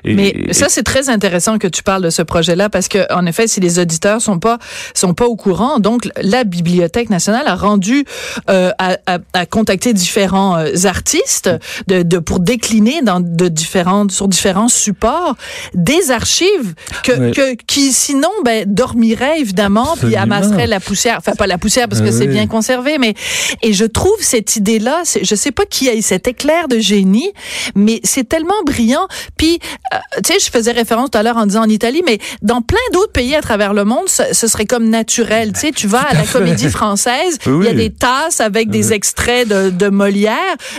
Et- 0.04 0.14
Mais 0.14 0.28
et- 0.28 0.52
ça 0.52 0.66
c'est 0.68 0.82
très 0.82 1.08
intéressant 1.08 1.58
que 1.58 1.66
tu 1.68 1.82
parles 1.82 2.02
de 2.02 2.10
ce 2.10 2.22
projet-là 2.22 2.68
parce 2.68 2.88
que 2.88 3.12
en 3.12 3.26
effet 3.26 3.46
si 3.46 3.60
les 3.60 3.78
auditeurs 3.78 4.20
sont 4.20 4.38
pas 4.38 4.58
sont 4.94 5.14
pas 5.14 5.26
au 5.26 5.36
courant 5.36 5.78
donc 5.78 6.08
la 6.20 6.44
Bibliothèque 6.44 7.10
nationale 7.10 7.46
a 7.46 7.54
rendu 7.54 8.04
euh, 8.50 8.70
a, 8.78 8.96
a, 9.06 9.18
a 9.32 9.46
contacté 9.46 9.92
différents 9.92 10.56
euh, 10.58 10.84
artistes 10.84 11.50
de, 11.88 12.02
de 12.02 12.18
pour 12.18 12.40
décliner 12.40 13.02
dans 13.02 13.20
de 13.20 13.48
différentes 13.48 14.12
sur 14.12 14.28
différents 14.28 14.68
supports 14.68 15.34
des 15.74 16.10
archives 16.10 16.74
que, 17.04 17.12
Oui. 17.12 17.30
que 17.32 17.54
qui 17.66 17.92
sinon 17.92 18.30
ben 18.44 18.64
dormiraient 18.66 19.40
évidemment 19.40 19.94
puis 19.98 20.14
Absolument. 20.16 20.22
amasseraient 20.22 20.66
la 20.66 20.80
poussière 20.80 21.16
enfin 21.18 21.32
pas 21.32 21.46
la 21.46 21.58
poussière 21.58 21.88
parce 21.88 22.00
que 22.00 22.08
Ah 22.08 22.12
c'est 22.12 22.26
bien 22.26 22.46
conservé 22.46 22.98
mais 22.98 23.14
et 23.62 23.72
je 23.72 23.84
trouve 23.84 24.16
cette 24.20 24.56
idée-là 24.56 25.02
je 25.22 25.34
sais 25.34 25.52
pas 25.52 25.64
qui 25.66 25.88
a 25.88 25.94
eu 25.94 26.02
cet 26.02 26.28
éclair 26.28 26.68
de 26.68 26.78
génie 26.78 27.30
mais 27.74 28.00
c'est 28.04 28.28
tellement 28.28 28.62
brillant 28.66 29.06
puis 29.36 29.41
euh, 29.92 29.96
tu 30.24 30.32
sais, 30.32 30.38
je 30.44 30.50
faisais 30.50 30.72
référence 30.72 31.10
tout 31.10 31.18
à 31.18 31.22
l'heure 31.22 31.36
en 31.36 31.46
disant 31.46 31.62
en 31.62 31.68
Italie, 31.68 32.02
mais 32.06 32.18
dans 32.42 32.62
plein 32.62 32.78
d'autres 32.92 33.12
pays 33.12 33.34
à 33.34 33.40
travers 33.42 33.72
le 33.74 33.84
monde, 33.84 34.08
ce, 34.08 34.22
ce 34.32 34.46
serait 34.46 34.66
comme 34.66 34.88
naturel. 34.88 35.52
Tu 35.52 35.60
sais, 35.60 35.70
tu 35.72 35.86
vas 35.86 36.02
à 36.02 36.14
la 36.14 36.22
comédie 36.24 36.68
française, 36.68 37.38
il 37.46 37.52
Oui. 37.52 37.66
y 37.66 37.68
a 37.68 37.74
des 37.74 37.90
tasses 37.90 38.40
avec 38.40 38.70
des 38.70 38.92
extraits 38.92 39.48
de, 39.48 39.70
de 39.70 39.88
Molière. 39.88 40.32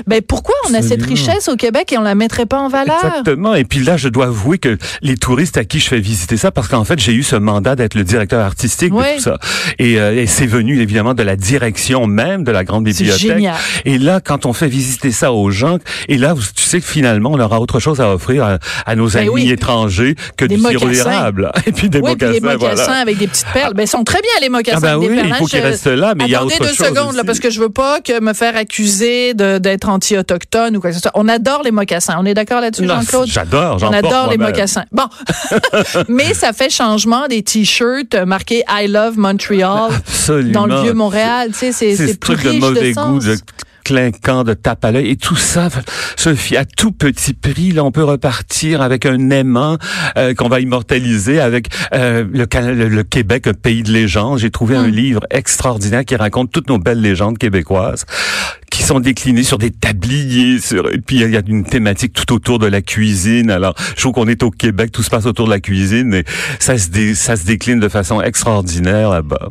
Ben 0.08 0.22
pourquoi 0.22 0.56
on 0.70 0.74
a 0.74 0.82
cette 0.82 1.04
richesse 1.04 1.48
au 1.50 1.56
Québec 1.56 1.92
et 1.94 1.98
on 1.98 2.02
la 2.02 2.16
mettrait 2.16 2.46
pas 2.46 2.60
en 2.60 2.70
valeur? 2.70 2.98
Exactement. 3.04 3.56
Et 3.56 3.64
puis 3.66 3.80
là, 3.80 3.98
je 3.98 4.08
dois 4.10 4.26
avouer 4.28 4.58
que 4.58 4.78
les 5.02 5.18
touristes 5.18 5.58
à 5.58 5.64
qui 5.66 5.80
je 5.80 5.88
fais 5.88 6.00
visiter 6.00 6.38
ça, 6.38 6.52
parce 6.52 6.68
qu'en 6.68 6.84
fait, 6.84 7.00
j'ai 7.00 7.14
eu 7.14 7.24
ce 7.24 7.36
mandat 7.36 7.76
d'être 7.76 7.96
le 7.96 8.04
directeur 8.04 8.44
artistique 8.46 8.94
Oui. 8.94 9.04
de 9.12 9.16
tout 9.18 9.24
ça. 9.24 9.38
Et, 9.80 10.00
euh, 10.00 10.16
et 10.22 10.28
c'est 10.28 10.46
venu 10.48 10.82
évidemment 10.82 11.14
de 11.14 11.24
la 11.24 11.36
direction 11.36 12.08
même 12.08 12.44
de 12.44 12.52
la 12.52 12.64
grande 12.64 12.86
C'est 12.88 12.94
bibliothèque. 13.04 13.20
génial. 13.38 13.56
Et 13.86 13.98
là, 13.98 14.20
quand 14.24 14.46
on 14.46 14.54
fait 14.54 14.68
visiter 14.68 15.12
ça 15.12 15.32
aux 15.34 15.52
gens, 15.52 15.78
et 16.08 16.18
là, 16.18 16.36
tu 16.56 16.64
sais 16.64 16.80
que 16.80 16.86
finalement, 16.88 17.32
on 17.34 17.40
aura 17.40 17.60
autre 17.60 17.80
chose 17.80 18.02
à 18.02 18.14
offrir 18.14 18.44
à, 18.44 18.53
à, 18.54 18.92
à 18.92 18.96
nos 18.96 19.08
Ben 19.10 19.20
amis 19.22 19.30
oui. 19.30 19.52
étrangers 19.52 20.16
que 20.38 20.46
Des 20.46 20.56
du 20.56 20.62
sirop 20.62 20.86
mocassins. 20.86 21.12
érable. 21.12 21.52
Et 21.66 21.72
puis 21.72 21.90
des 21.90 22.00
oui, 22.00 22.16
puis 22.16 22.28
mocassins, 22.28 22.32
les 22.34 22.40
mocassins 22.42 22.84
voilà. 22.86 23.00
avec 23.02 23.18
des 23.18 23.28
petites 23.28 23.48
perles. 23.54 23.74
Ben, 23.74 23.84
ils 23.84 23.88
sont 23.88 24.04
très 24.04 24.22
bien, 24.22 24.32
les 24.42 24.50
mocassins 24.50 24.78
Ah 24.78 24.82
ben 24.96 25.00
des 25.00 25.08
oui, 25.10 25.16
perles. 25.16 25.28
il 25.30 25.36
faut 25.36 25.46
qu'ils 25.46 25.60
Je- 25.60 25.64
restent 25.66 25.88
là, 25.88 26.14
mais 26.16 26.26
il 26.26 26.32
y 26.32 26.36
a 26.36 26.40
Attendez 26.40 26.56
autre 26.56 26.64
deux 26.70 26.74
chose 26.74 26.88
secondes, 26.88 27.16
là, 27.16 27.24
parce 27.24 27.40
que 27.40 27.50
je 27.50 27.60
veux 27.60 27.70
pas 27.70 28.02
que 28.02 28.20
me 28.20 28.34
faire 28.34 28.56
accuser 28.56 29.34
d'être 29.34 29.90
anti-autochtone 29.90 30.78
ou 30.78 30.82
quoi 30.82 30.90
que 30.92 30.96
ce 30.96 31.02
soit. 31.02 31.12
On 31.16 31.28
adore 31.28 31.62
les 31.64 31.72
mocassins. 31.72 32.16
On 32.20 32.26
est 32.26 32.34
d'accord 32.34 32.62
là-dessus, 32.62 32.88
Jean-Claude? 32.88 33.28
J'adore, 33.28 33.78
On 33.82 33.92
adore 33.94 34.30
les 34.30 34.38
moi-même. 34.38 34.54
mocassins. 34.56 34.86
Bon. 34.92 35.04
Mais 36.10 36.34
ça 36.34 36.54
fait 36.54 36.70
changement 36.70 37.28
des 37.28 37.44
t-shirts 37.44 38.16
marqués 38.26 38.64
I 38.70 38.88
love 38.88 39.18
Montreal 39.18 39.92
Absolument. 39.96 40.52
dans 40.52 40.66
le 40.66 40.82
vieux 40.82 40.94
Montréal. 40.94 41.50
Tu 41.52 41.60
sais, 41.60 41.72
c'est 41.72 41.96
C'est 41.96 42.08
c'est 42.08 42.14
ce 42.14 42.18
plus 42.18 42.36
truc 42.36 42.44
de 42.54 42.60
mauvais 42.60 42.94
goût, 42.94 43.20
de 43.20 43.36
clinquant, 43.84 44.44
de 44.44 44.54
tape 44.54 44.84
à 44.86 44.92
l'œil. 44.92 45.10
Et 45.10 45.16
tout 45.16 45.36
ça, 45.36 45.70
Sophie, 46.16 46.58
à 46.58 46.66
tout 46.66 46.92
petit 46.92 47.34
prix, 47.34 47.72
là, 47.72 47.84
on 47.84 47.92
peut 47.92 48.04
repartir 48.04 48.82
avec 48.82 49.06
un 49.06 49.30
aimant 49.30 49.78
euh, 50.18 50.34
qu'on 50.34 50.50
va 50.50 50.60
immortaliser 50.60 51.40
avec 51.40 51.68
euh, 51.94 52.26
le, 52.32 52.46
le, 52.74 52.88
le 52.88 53.04
Québec, 53.04 53.48
un 53.48 53.54
pays 53.54 53.84
de 53.84 53.92
légendes. 53.92 54.40
J'ai 54.40 54.52
trouvé 54.52 54.76
un 54.76 54.88
livre 54.88 55.22
extraordinaire 55.30 56.06
qui 56.06 56.16
raconte 56.16 56.52
toutes 56.52 56.70
nos 56.70 56.78
belles 56.80 57.02
légendes 57.02 57.38
québécoises 57.38 58.06
qui 58.72 58.82
sont 58.82 59.00
déclinées 59.00 59.44
sur 59.44 59.60
des 59.60 59.70
tabliers. 59.70 60.60
Sur, 60.60 60.92
et 60.92 60.98
puis, 60.98 61.22
il 61.22 61.30
y 61.30 61.38
a 61.38 61.42
une 61.46 61.64
thématique 61.64 62.14
tout 62.14 62.34
autour 62.34 62.58
de 62.60 62.66
la 62.68 62.82
cuisine. 62.82 63.52
Alors, 63.52 63.76
je 63.96 64.02
trouve 64.02 64.14
qu'on 64.14 64.28
est 64.28 64.42
au 64.42 64.50
Québec, 64.50 64.92
tout 64.92 65.04
se 65.04 65.10
passe 65.12 65.26
autour 65.28 65.46
de 65.46 65.52
la 65.52 65.60
cuisine 65.60 66.14
et 66.14 66.24
ça 66.60 66.78
se, 66.78 66.90
dé- 66.90 67.14
ça 67.16 67.36
se 67.36 67.46
décline 67.46 67.80
de 67.80 67.90
façon 67.90 68.22
extraordinaire 68.22 69.10
là-bas. 69.12 69.50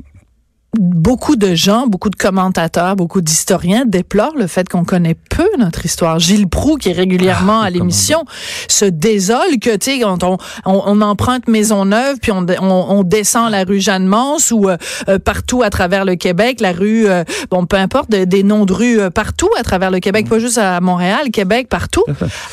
Beaucoup 0.78 1.36
de 1.36 1.54
gens, 1.54 1.86
beaucoup 1.86 2.08
de 2.08 2.16
commentateurs, 2.16 2.96
beaucoup 2.96 3.20
d'historiens 3.20 3.84
déplorent 3.86 4.36
le 4.38 4.46
fait 4.46 4.66
qu'on 4.68 4.84
connaît 4.84 5.16
peu 5.28 5.46
notre 5.58 5.84
histoire. 5.84 6.18
Gilles 6.18 6.48
Proux, 6.48 6.76
qui 6.76 6.88
est 6.88 6.92
régulièrement 6.94 7.60
Ah, 7.60 7.66
à 7.66 7.70
l'émission, 7.70 8.24
se 8.68 8.86
désole 8.86 9.58
que, 9.60 9.76
tu 9.76 9.92
sais, 9.92 10.00
quand 10.00 10.22
on, 10.24 10.38
on, 10.64 10.82
on 10.86 11.00
emprunte 11.02 11.46
Maisonneuve, 11.46 12.16
puis 12.22 12.32
on, 12.32 12.46
on, 12.60 12.86
on 12.88 13.02
descend 13.02 13.50
la 13.50 13.64
rue 13.64 13.80
Jeanne-Mance 13.80 14.50
ou 14.50 14.70
euh, 14.70 14.78
euh, 15.08 15.18
partout 15.18 15.62
à 15.62 15.68
travers 15.68 16.06
le 16.06 16.14
Québec, 16.14 16.60
la 16.60 16.72
rue, 16.72 17.06
euh, 17.06 17.24
bon, 17.50 17.66
peu 17.66 17.76
importe, 17.76 18.10
de- 18.10 18.24
des 18.24 18.42
noms 18.42 18.64
de 18.64 18.72
rues 18.72 18.98
euh, 19.00 19.10
partout 19.10 19.50
à 19.58 19.62
travers 19.62 19.90
le 19.90 20.00
Québec, 20.00 20.26
pas 20.28 20.38
juste 20.38 20.56
à 20.56 20.80
Montréal, 20.80 21.30
Québec, 21.32 21.68
partout. 21.68 22.04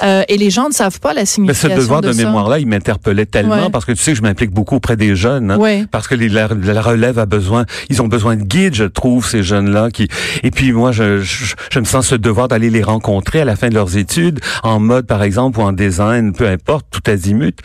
Euh, 0.03 0.23
et 0.27 0.38
les 0.38 0.49
gens 0.49 0.67
ne 0.67 0.73
savent 0.73 0.99
pas 0.99 1.13
la 1.13 1.21
Mais 1.21 1.25
ce 1.25 1.33
signification 1.35 1.77
devoir 1.77 2.01
de, 2.01 2.09
de 2.11 2.13
mémoire-là, 2.17 2.59
il 2.59 2.67
m'interpellait 2.67 3.25
tellement 3.25 3.49
Ouais. 3.63 3.69
parce 3.71 3.85
que 3.85 3.93
tu 3.93 3.99
sais 4.03 4.11
que 4.11 4.17
je 4.17 4.21
m'implique 4.23 4.51
beaucoup 4.51 4.75
auprès 4.75 4.97
des 4.97 5.15
jeunes. 5.15 5.51
hein, 5.51 5.57
Ouais. 5.57 5.85
Parce 5.89 6.07
que 6.09 6.15
les, 6.15 6.27
la, 6.27 6.49
la 6.49 6.81
relève 6.81 7.17
a 7.17 7.25
besoin, 7.25 7.65
ils 7.89 8.01
ont 8.01 8.09
besoin 8.10 8.36
de 8.36 8.44
guides, 8.44 8.75
je 8.75 8.84
trouve, 8.84 9.25
ces 9.25 9.44
jeunes-là. 9.44 9.89
qui 9.92 10.08
Et 10.44 10.51
puis 10.51 10.72
moi, 10.74 10.92
je, 10.92 11.22
je, 11.22 11.56
je 11.72 11.80
me 11.80 11.86
sens 11.86 12.08
ce 12.08 12.16
devoir 12.16 12.48
d'aller 12.50 12.70
les 12.70 12.84
rencontrer 12.84 13.42
à 13.42 13.46
la 13.46 13.56
fin 13.56 13.70
de 13.70 13.74
leurs 13.75 13.96
études, 13.98 14.39
en 14.63 14.80
mode 14.80 15.06
par 15.08 15.24
exemple 15.24 15.60
ou 15.60 15.63
en 15.63 15.72
design, 15.72 16.34
peu 16.34 16.48
importe, 16.48 16.88
tout 16.92 17.01
azimut. 17.10 17.58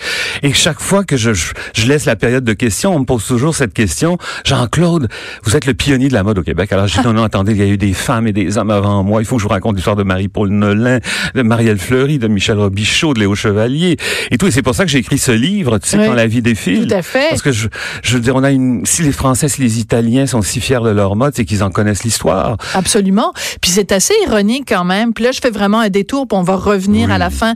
Et 0.43 0.53
chaque 0.53 0.81
fois 0.81 1.05
que 1.05 1.17
je, 1.17 1.33
je, 1.35 1.53
je 1.75 1.87
laisse 1.87 2.05
la 2.05 2.17
période 2.17 2.45
de 2.45 2.53
questions, 2.53 2.95
on 2.95 3.01
me 3.01 3.05
pose 3.05 3.25
toujours 3.27 3.55
cette 3.55 3.73
question. 3.73 4.19
Jean-Claude, 4.45 5.09
vous 5.45 5.57
êtes 5.57 5.67
le 5.67 5.75
pionnier 5.75 6.09
de 6.09 6.15
la 6.15 6.23
mode 6.23 6.39
au 6.39 6.43
Québec. 6.43 6.73
Alors 6.73 6.87
je 6.87 6.99
dis 7.01 7.05
non, 7.07 7.13
non, 7.15 7.23
attendez, 7.25 7.53
il 7.53 7.59
y 7.59 7.63
a 7.63 7.67
eu 7.67 7.77
des 7.79 7.93
femmes 7.93 8.27
et 8.27 8.33
des 8.33 8.59
hommes 8.59 8.71
avant 8.71 9.03
moi. 9.03 9.23
Il 9.23 9.25
faut 9.25 9.37
que 9.37 9.43
je 9.43 9.47
vous 9.49 9.53
raconte 9.53 9.77
l'histoire 9.77 9.97
de 9.97 10.03
Marie-Paul 10.03 10.51
Nolin, 10.51 10.99
de 11.35 11.43
Marielle 11.43 11.79
Fleury, 11.79 12.19
de 12.19 12.29
Michel 12.29 12.59
Robichaud, 12.59 13.15
de 13.15 13.21
Léo 13.21 13.35
Chevalier 13.35 13.97
et 14.31 14.39
tout. 14.39 14.47
Et 14.47 14.51
c'est 14.51 14.63
pour 14.63 14.75
ça 14.75 14.85
que 14.85 14.91
j'ai 14.91 14.99
écrit 14.99 15.19
ce 15.19 15.33
livre, 15.33 15.79
tu 15.79 15.89
sais, 15.89 15.99
Oui. 15.99 16.07
quand 16.07 16.15
la 16.15 16.27
vie 16.27 16.43
défile. 16.43 16.87
Tout 16.87 16.95
à 16.95 17.03
fait. 17.03 17.29
Parce 17.31 17.43
que 17.43 17.53
je, 17.53 17.69
je 18.03 18.15
veux 18.15 18.21
dire, 18.21 18.37
on 18.37 18.43
a 18.45 18.51
une, 18.51 18.85
si 18.85 19.03
les 19.03 19.13
Français, 19.13 19.49
si 19.49 19.61
les 19.63 19.79
Italiens 19.79 20.27
sont 20.35 20.43
si 20.43 20.61
fiers 20.61 20.81
de 20.81 20.91
leur 20.91 21.17
mode, 21.17 21.35
c'est 21.35 21.45
qu'ils 21.45 21.63
en 21.63 21.71
connaissent 21.71 22.05
l'histoire. 22.05 22.57
Absolument. 22.75 23.33
Puis 23.61 23.71
c'est 23.71 23.93
assez 23.93 24.15
ironique 24.27 24.65
quand 24.69 24.85
même. 24.85 25.13
Puis 25.13 25.25
là, 25.25 25.33
je 25.33 25.41
fais 25.41 25.51
vraiment 25.51 25.81
un 25.81 25.89
détour, 25.89 26.27
puis 26.27 26.37
on 26.37 26.43
va 26.43 26.57
revenir 26.57 27.11
à 27.11 27.19
la 27.19 27.31
fin 27.31 27.55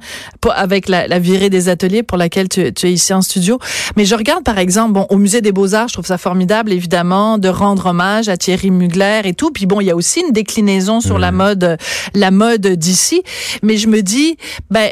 avec 0.54 0.88
la, 0.88 1.06
la 1.06 1.18
virée 1.18 1.50
des 1.50 1.68
ateliers 1.68 2.02
pour 2.02 2.18
laquelle 2.18 2.48
tu, 2.48 2.72
tu 2.72 2.86
es 2.86 2.92
ici 2.92 3.12
en 3.12 3.22
studio. 3.22 3.58
Mais 3.96 4.04
je 4.04 4.14
regarde 4.14 4.44
par 4.44 4.58
exemple, 4.58 4.92
bon, 4.92 5.06
au 5.10 5.16
musée 5.16 5.40
des 5.40 5.52
Beaux-Arts, 5.52 5.88
je 5.88 5.94
trouve 5.94 6.06
ça 6.06 6.18
formidable, 6.18 6.72
évidemment, 6.72 7.38
de 7.38 7.48
rendre 7.48 7.86
hommage 7.86 8.28
à 8.28 8.36
Thierry 8.36 8.70
Mugler 8.70 9.22
et 9.24 9.34
tout. 9.34 9.50
Puis 9.50 9.66
bon, 9.66 9.80
il 9.80 9.86
y 9.86 9.90
a 9.90 9.96
aussi 9.96 10.20
une 10.20 10.32
déclinaison 10.32 11.00
sur 11.00 11.18
la 11.18 11.32
mode, 11.32 11.76
la 12.14 12.30
mode 12.30 12.66
d'ici. 12.66 13.22
Mais 13.62 13.76
je 13.76 13.88
me 13.88 14.02
dis, 14.02 14.36
ben, 14.70 14.90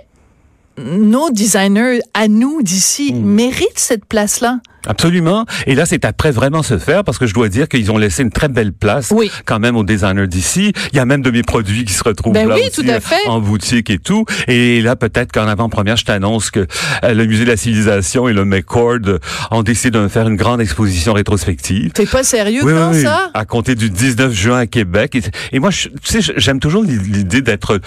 nos 0.79 1.31
designers 1.31 2.01
à 2.15 2.29
nous 2.29 2.63
d'ici 2.63 3.15
méritent 3.15 3.79
cette 3.79 4.05
place-là. 4.05 4.59
Absolument. 4.87 5.45
Et 5.67 5.75
là, 5.75 5.87
c'est 5.87 6.05
après 6.05 6.31
vraiment 6.31 6.63
se 6.63 6.79
faire 6.79 7.05
parce 7.05 7.19
que 7.19 7.27
je 7.27 7.35
dois 7.35 7.49
dire 7.49 7.69
qu'ils 7.69 7.91
ont 7.91 7.99
laissé 7.99 8.23
une 8.23 8.31
très 8.31 8.49
belle 8.49 8.73
place 8.73 9.13
Oui. 9.15 9.31
quand 9.45 9.59
même 9.59 9.77
aux 9.77 9.85
designers 9.85 10.27
d'ici. 10.27 10.73
Il 10.93 10.97
y 10.97 11.01
a 11.01 11.05
même 11.05 11.23
de 11.23 11.31
mes 11.31 11.43
produits 11.43 11.85
qui 11.85 11.93
se 11.93 12.03
retrouvent 12.05 12.33
Ben 12.33 12.49
là 12.49 12.55
oui, 12.57 12.63
aussi, 12.69 12.83
tout 12.83 12.91
à 12.91 13.01
fait. 13.01 13.27
en 13.29 13.41
boutique 13.41 13.91
et 13.91 13.99
tout. 13.99 14.25
Et 14.49 14.81
là, 14.81 14.97
peut-être 14.97 15.33
qu'en 15.33 15.49
avant-première, 15.49 15.97
je 15.97 16.05
t'annonce 16.05 16.51
que 16.51 16.67
euh, 17.05 17.15
le 17.15 17.27
Musée 17.27 17.45
de 17.45 17.51
la 17.51 17.57
Civilisation 17.57 18.29
et 18.29 18.33
le 18.33 18.45
McCord 18.45 18.99
euh, 19.07 19.19
ont 19.51 19.63
décidé 19.63 19.91
de 19.99 20.09
faire 20.09 20.29
une 20.29 20.37
grande 20.37 20.61
exposition 20.61 21.13
rétrospective. 21.13 21.93
T'es 21.93 22.07
pas 22.07 22.23
sérieux 22.25 22.61
Oui, 22.65 22.73
oui. 22.93 23.03
ça? 23.03 23.31
À 23.35 23.45
compter 23.45 23.75
du 23.75 23.91
19 23.91 24.33
juin 24.33 24.59
à 24.59 24.67
Québec. 24.67 25.19
Et, 25.53 25.59
moi, 25.59 25.71
je- 25.71 25.89
tu 25.89 26.23
sais, 26.23 26.33
j'aime 26.37 26.61
toujours 26.61 26.83
l'idée 26.85 27.43
d'être 27.43 27.81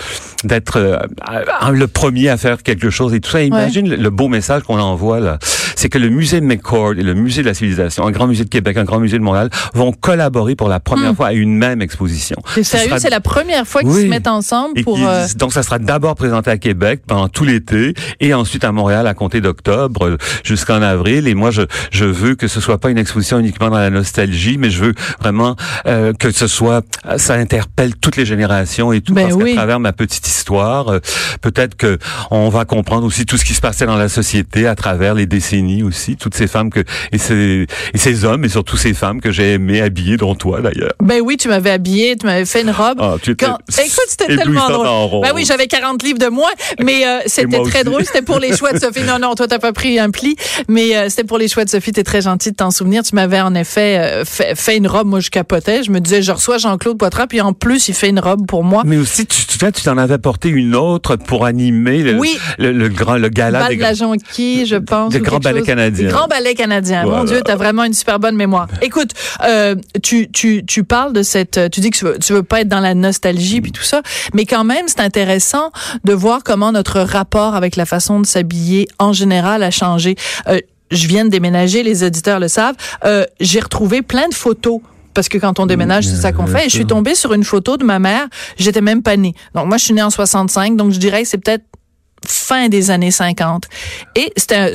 d'être 0.44 0.78
euh, 0.78 0.98
le 1.72 1.88
premier 1.88 2.30
à 2.30 2.38
faire 2.38 2.62
quelque 2.64 2.90
chose 2.90 3.14
et 3.14 3.20
tout 3.20 3.30
ça. 3.32 3.42
Et 3.42 3.48
imagine 3.48 3.90
le, 3.90 3.96
le 3.96 4.10
beau 4.10 4.28
message 4.28 4.64
qu'on 4.64 4.80
envoie 4.80 5.20
là. 5.20 5.40
C'est 5.76 5.90
que 5.90 5.98
le 5.98 6.10
musée 6.10 6.42
McCord 6.42 6.89
et 6.98 7.04
le 7.04 7.14
musée 7.14 7.42
de 7.42 7.48
la 7.48 7.54
civilisation, 7.54 8.06
un 8.08 8.12
grand 8.12 8.28
musée 8.28 8.44
de 8.46 8.50
Québec, 8.50 8.78
un 8.78 8.84
grand 8.84 9.00
musée 9.00 9.18
de 9.18 9.24
Montréal, 9.24 9.50
vont 9.74 9.92
collaborer 9.92 10.56
pour 10.56 10.70
la 10.70 10.80
première 10.80 11.16
fois 11.16 11.28
à 11.28 11.34
une 11.34 11.56
même 11.56 11.82
exposition. 11.82 12.38
T'es 12.56 12.64
Ce 12.64 12.72
sérieux? 12.72 12.88
sera- 12.90 13.00
C'est 13.00 13.10
la 13.10 13.20
première 13.20 13.68
fois 13.68 13.82
qu'ils 13.82 13.90
Oui. 13.92 14.04
se 14.04 14.08
mettent 14.08 14.28
ensemble 14.28 14.82
pour... 14.84 14.98
euh, 15.06 15.26
Donc, 15.36 15.54
ça 15.54 15.64
sera 15.64 15.80
d'abord 15.80 16.16
présenté 16.16 16.50
à 16.52 16.58
Québec 16.58 17.02
pendant 17.06 17.28
tout 17.30 17.44
l'été 17.44 17.94
et 18.20 18.34
ensuite 18.34 18.64
à 18.64 18.72
Montréal 18.72 19.08
à 19.08 19.14
compter 19.14 19.42
d'octobre 19.42 20.06
euh, 20.06 20.18
jusqu'en 20.44 20.82
avril. 20.82 21.28
Et 21.28 21.36
moi, 21.36 21.52
je, 21.52 21.62
je 21.92 22.06
veux 22.06 22.36
que 22.36 22.48
ce 22.48 22.60
soit 22.62 22.78
pas 22.78 22.90
une 22.90 22.98
exposition 22.98 23.40
uniquement 23.40 23.70
dans 23.70 23.78
la 23.78 23.90
nostalgie, 23.90 24.58
mais 24.58 24.70
je 24.70 24.84
veux 24.84 24.94
vraiment 25.22 25.56
euh, 25.88 26.14
que 26.14 26.32
ce 26.32 26.48
soit, 26.48 26.84
ça 27.18 27.36
interpelle 27.36 27.96
toutes 27.96 28.16
les 28.16 28.26
générations 28.26 28.92
et 28.94 29.02
tout. 29.02 29.14
Ben 29.14 29.24
parce 29.24 29.38
qu'à 29.38 29.44
oui. 29.44 29.56
travers 29.56 29.80
ma 29.80 29.94
petite 29.94 30.28
histoire, 30.28 30.90
euh, 30.90 31.00
peut-être 31.42 31.76
que 31.76 31.98
on 32.32 32.50
va 32.50 32.66
comprendre 32.66 33.06
aussi 33.06 33.26
tout 33.26 33.38
ce 33.38 33.46
qui 33.46 33.54
se 33.54 33.62
passait 33.62 33.86
dans 33.86 33.98
la 33.98 34.10
société 34.10 34.68
à 34.68 34.76
travers 34.76 35.14
les 35.14 35.26
décennies 35.26 35.84
aussi, 35.84 36.16
toutes 36.16 36.36
ces 36.36 36.48
femmes 36.48 36.70
que 36.70 36.79
et 37.12 37.18
ces, 37.18 37.66
et 37.94 37.98
ces 37.98 38.26
hommes 38.26 38.46
et 38.46 38.50
surtout 38.50 38.78
ces 38.78 38.94
femmes 38.94 39.22
que 39.22 39.32
j'ai 39.32 39.54
aimé 39.54 39.82
habiller, 39.82 40.18
dont 40.18 40.36
toi 40.36 40.62
d'ailleurs. 40.62 40.94
Ben 41.02 41.22
oui, 41.24 41.38
tu 41.38 41.48
m'avais 41.48 41.72
habillé, 41.72 42.16
tu 42.16 42.26
m'avais 42.26 42.46
fait 42.46 42.62
une 42.62 42.72
robe. 42.72 42.98
Ah, 43.00 43.16
tu 43.22 43.32
étais 43.32 43.46
Quand- 43.46 43.58
Écoute, 43.78 44.06
c'était 44.08 44.36
tellement 44.36 44.70
drôle. 44.70 45.22
Ben 45.24 45.32
oui, 45.36 45.46
j'avais 45.46 45.68
40 45.68 46.04
livres 46.04 46.20
de 46.20 46.28
moins, 46.28 46.50
mais 46.82 47.06
euh, 47.06 47.20
c'était 47.26 47.62
très 47.64 47.84
drôle. 47.84 48.04
C'était 48.06 48.22
pour 48.22 48.40
les 48.40 48.56
choix 48.56 48.74
de 48.74 48.80
Sophie. 48.80 49.04
Non, 49.04 49.20
non, 49.20 49.36
toi, 49.36 49.48
t'as 49.48 49.60
pas 49.60 49.74
pris 49.74 50.00
un 50.00 50.10
pli, 50.10 50.36
mais 50.68 50.96
euh, 50.96 51.10
c'était 51.10 51.24
pour 51.24 51.38
les 51.38 51.48
choix 51.48 51.66
de 51.66 51.70
Sophie. 51.70 51.92
T'es 51.92 52.04
très 52.04 52.22
gentil 52.22 52.52
de 52.52 52.56
t'en 52.56 52.72
souvenir. 52.72 53.04
Tu 53.04 53.16
m'avais 53.16 53.42
en 53.42 53.54
effet 53.56 53.98
euh, 54.00 54.26
fait, 54.26 54.56
fait 54.56 54.78
une 54.78 54.88
robe. 54.88 55.08
Moi, 55.08 55.20
je 55.20 55.30
capotais. 55.30 55.84
Je 55.84 55.92
me 55.92 56.00
disais, 56.00 56.22
je 56.22 56.32
reçois 56.32 56.58
Jean-Claude 56.58 56.98
Poitras, 56.98 57.28
puis 57.28 57.42
en 57.42 57.54
plus, 57.54 57.88
il 57.88 57.94
fait 57.94 58.10
une 58.10 58.20
robe 58.20 58.46
pour 58.48 58.64
moi. 58.64 58.84
Mais 58.86 58.98
aussi, 58.98 59.26
tu 59.26 59.46
te 59.46 59.52
souviens, 59.54 59.72
tu 59.72 59.82
t'en 59.84 59.98
avais 59.98 60.18
porté 60.18 60.50
une 60.50 60.76
autre 60.76 61.16
pour 61.16 61.46
animer 61.46 62.04
le, 62.04 62.18
Oui. 62.18 62.38
le, 62.58 62.72
le 62.72 62.90
grand, 62.90 63.16
le 63.18 63.30
gala 63.30 63.60
Bal 63.60 63.70
des 63.70 63.76
de 63.78 63.82
la 63.82 63.94
Jonquille, 63.94 64.66
je 64.66 64.76
pense. 64.76 65.14
Le 65.14 65.20
Grand 65.20 65.40
Ballet 65.40 65.62
canadien. 65.62 66.06
Le 66.08 66.12
Grand 66.12 66.28
ballet 66.28 66.54
canadien. 66.56 66.69
Mon 67.04 67.10
Voilà. 67.10 67.26
Dieu, 67.26 67.42
t'as 67.44 67.56
vraiment 67.56 67.84
une 67.84 67.94
super 67.94 68.20
bonne 68.20 68.36
mémoire. 68.36 68.68
Écoute, 68.82 69.12
euh, 69.44 69.76
tu, 70.04 70.30
tu, 70.32 70.66
tu 70.66 70.84
parles 70.84 71.14
de 71.14 71.24
cette, 71.24 71.60
tu 71.72 71.80
dis 71.80 71.90
que 71.92 71.98
tu 71.98 72.06
veux, 72.06 72.18
tu 72.20 72.34
veux 72.34 72.44
pas 72.44 72.62
être 72.62 72.68
dans 72.68 72.80
la 72.80 72.94
nostalgie 72.96 73.62
puis 73.62 73.72
tout 73.72 73.84
ça, 73.84 74.02
mais 74.34 74.46
quand 74.46 74.64
même, 74.64 74.86
c'est 74.88 75.02
intéressant 75.02 75.72
de 76.04 76.14
voir 76.14 76.44
comment 76.44 76.72
notre 76.72 77.00
rapport 77.02 77.56
avec 77.56 77.76
la 77.76 77.86
façon 77.86 78.20
de 78.20 78.26
s'habiller 78.26 78.88
en 79.00 79.14
général 79.14 79.64
a 79.64 79.72
changé. 79.72 80.16
Euh, 80.48 80.60
je 80.92 81.08
viens 81.08 81.24
de 81.26 81.30
déménager, 81.30 81.84
les 81.84 82.04
auditeurs 82.04 82.40
le 82.40 82.48
savent. 82.48 82.76
Euh, 83.06 83.26
J'ai 83.40 83.60
retrouvé 83.60 84.02
plein 84.02 84.28
de 84.28 84.34
photos 84.34 84.82
parce 85.14 85.30
que 85.30 85.38
quand 85.38 85.60
on 85.60 85.66
déménage, 85.66 86.06
c'est 86.08 86.16
ça 86.16 86.32
qu'on 86.32 86.48
fait. 86.48 86.66
Et 86.66 86.70
je 86.70 86.76
suis 86.76 86.86
tombée 86.86 87.14
sur 87.16 87.34
une 87.34 87.44
photo 87.44 87.78
de 87.78 87.84
ma 87.84 88.00
mère. 88.00 88.28
J'étais 88.58 88.82
même 88.82 89.04
pas 89.04 89.18
née. 89.18 89.34
Donc 89.54 89.68
moi, 89.68 89.78
je 89.78 89.86
suis 89.86 89.94
née 89.94 90.02
en 90.02 90.10
65. 90.10 90.78
Donc 90.78 90.92
je 90.92 90.98
dirais 91.00 91.24
que 91.24 91.28
c'est 91.28 91.38
peut-être 91.38 91.66
fin 92.26 92.70
des 92.70 92.90
années 92.92 93.12
50. 93.12 93.66
Et 94.16 94.32
c'était 94.38 94.74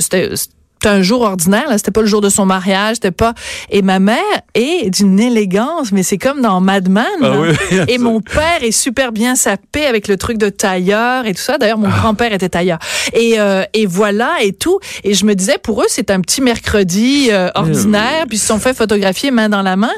c'était 0.85 0.95
un 0.97 1.01
jour 1.01 1.21
ordinaire, 1.21 1.67
là. 1.67 1.77
C'était 1.79 1.89
pas 1.89 2.01
le 2.01 2.07
jour 2.07 2.21
de 2.21 2.29
son 2.29 2.45
mariage, 2.45 2.95
c'était 2.97 3.09
pas. 3.09 3.33
Et 3.71 3.81
ma 3.81 3.97
mère 3.97 4.17
est 4.53 4.91
d'une 4.91 5.19
élégance, 5.19 5.91
mais 5.91 6.03
c'est 6.03 6.19
comme 6.19 6.41
dans 6.41 6.61
Mad 6.61 6.89
Men. 6.89 7.05
Ah 7.23 7.31
oui. 7.39 7.77
et 7.87 7.97
mon 7.97 8.21
père 8.21 8.59
est 8.61 8.71
super 8.71 9.11
bien 9.11 9.35
sapé 9.35 9.87
avec 9.87 10.07
le 10.07 10.15
truc 10.17 10.37
de 10.37 10.49
tailleur 10.49 11.25
et 11.25 11.33
tout 11.33 11.41
ça. 11.41 11.57
D'ailleurs, 11.57 11.79
mon 11.79 11.87
Ah. 11.89 11.97
grand-père 12.01 12.33
était 12.33 12.49
tailleur. 12.49 12.77
Et, 13.13 13.39
euh, 13.39 13.63
et 13.73 13.87
voilà 13.87 14.33
et 14.43 14.53
tout. 14.53 14.79
Et 15.03 15.15
je 15.15 15.25
me 15.25 15.33
disais, 15.33 15.57
pour 15.57 15.81
eux, 15.81 15.87
c'est 15.87 16.11
un 16.11 16.21
petit 16.21 16.41
mercredi 16.41 17.29
euh, 17.31 17.49
ordinaire, 17.55 18.25
puis 18.27 18.37
ils 18.37 18.39
se 18.39 18.45
sont 18.47 18.59
fait 18.59 18.75
photographier 18.75 19.31
main 19.31 19.49
dans 19.49 19.63
la 19.63 19.75
main. 19.77 19.93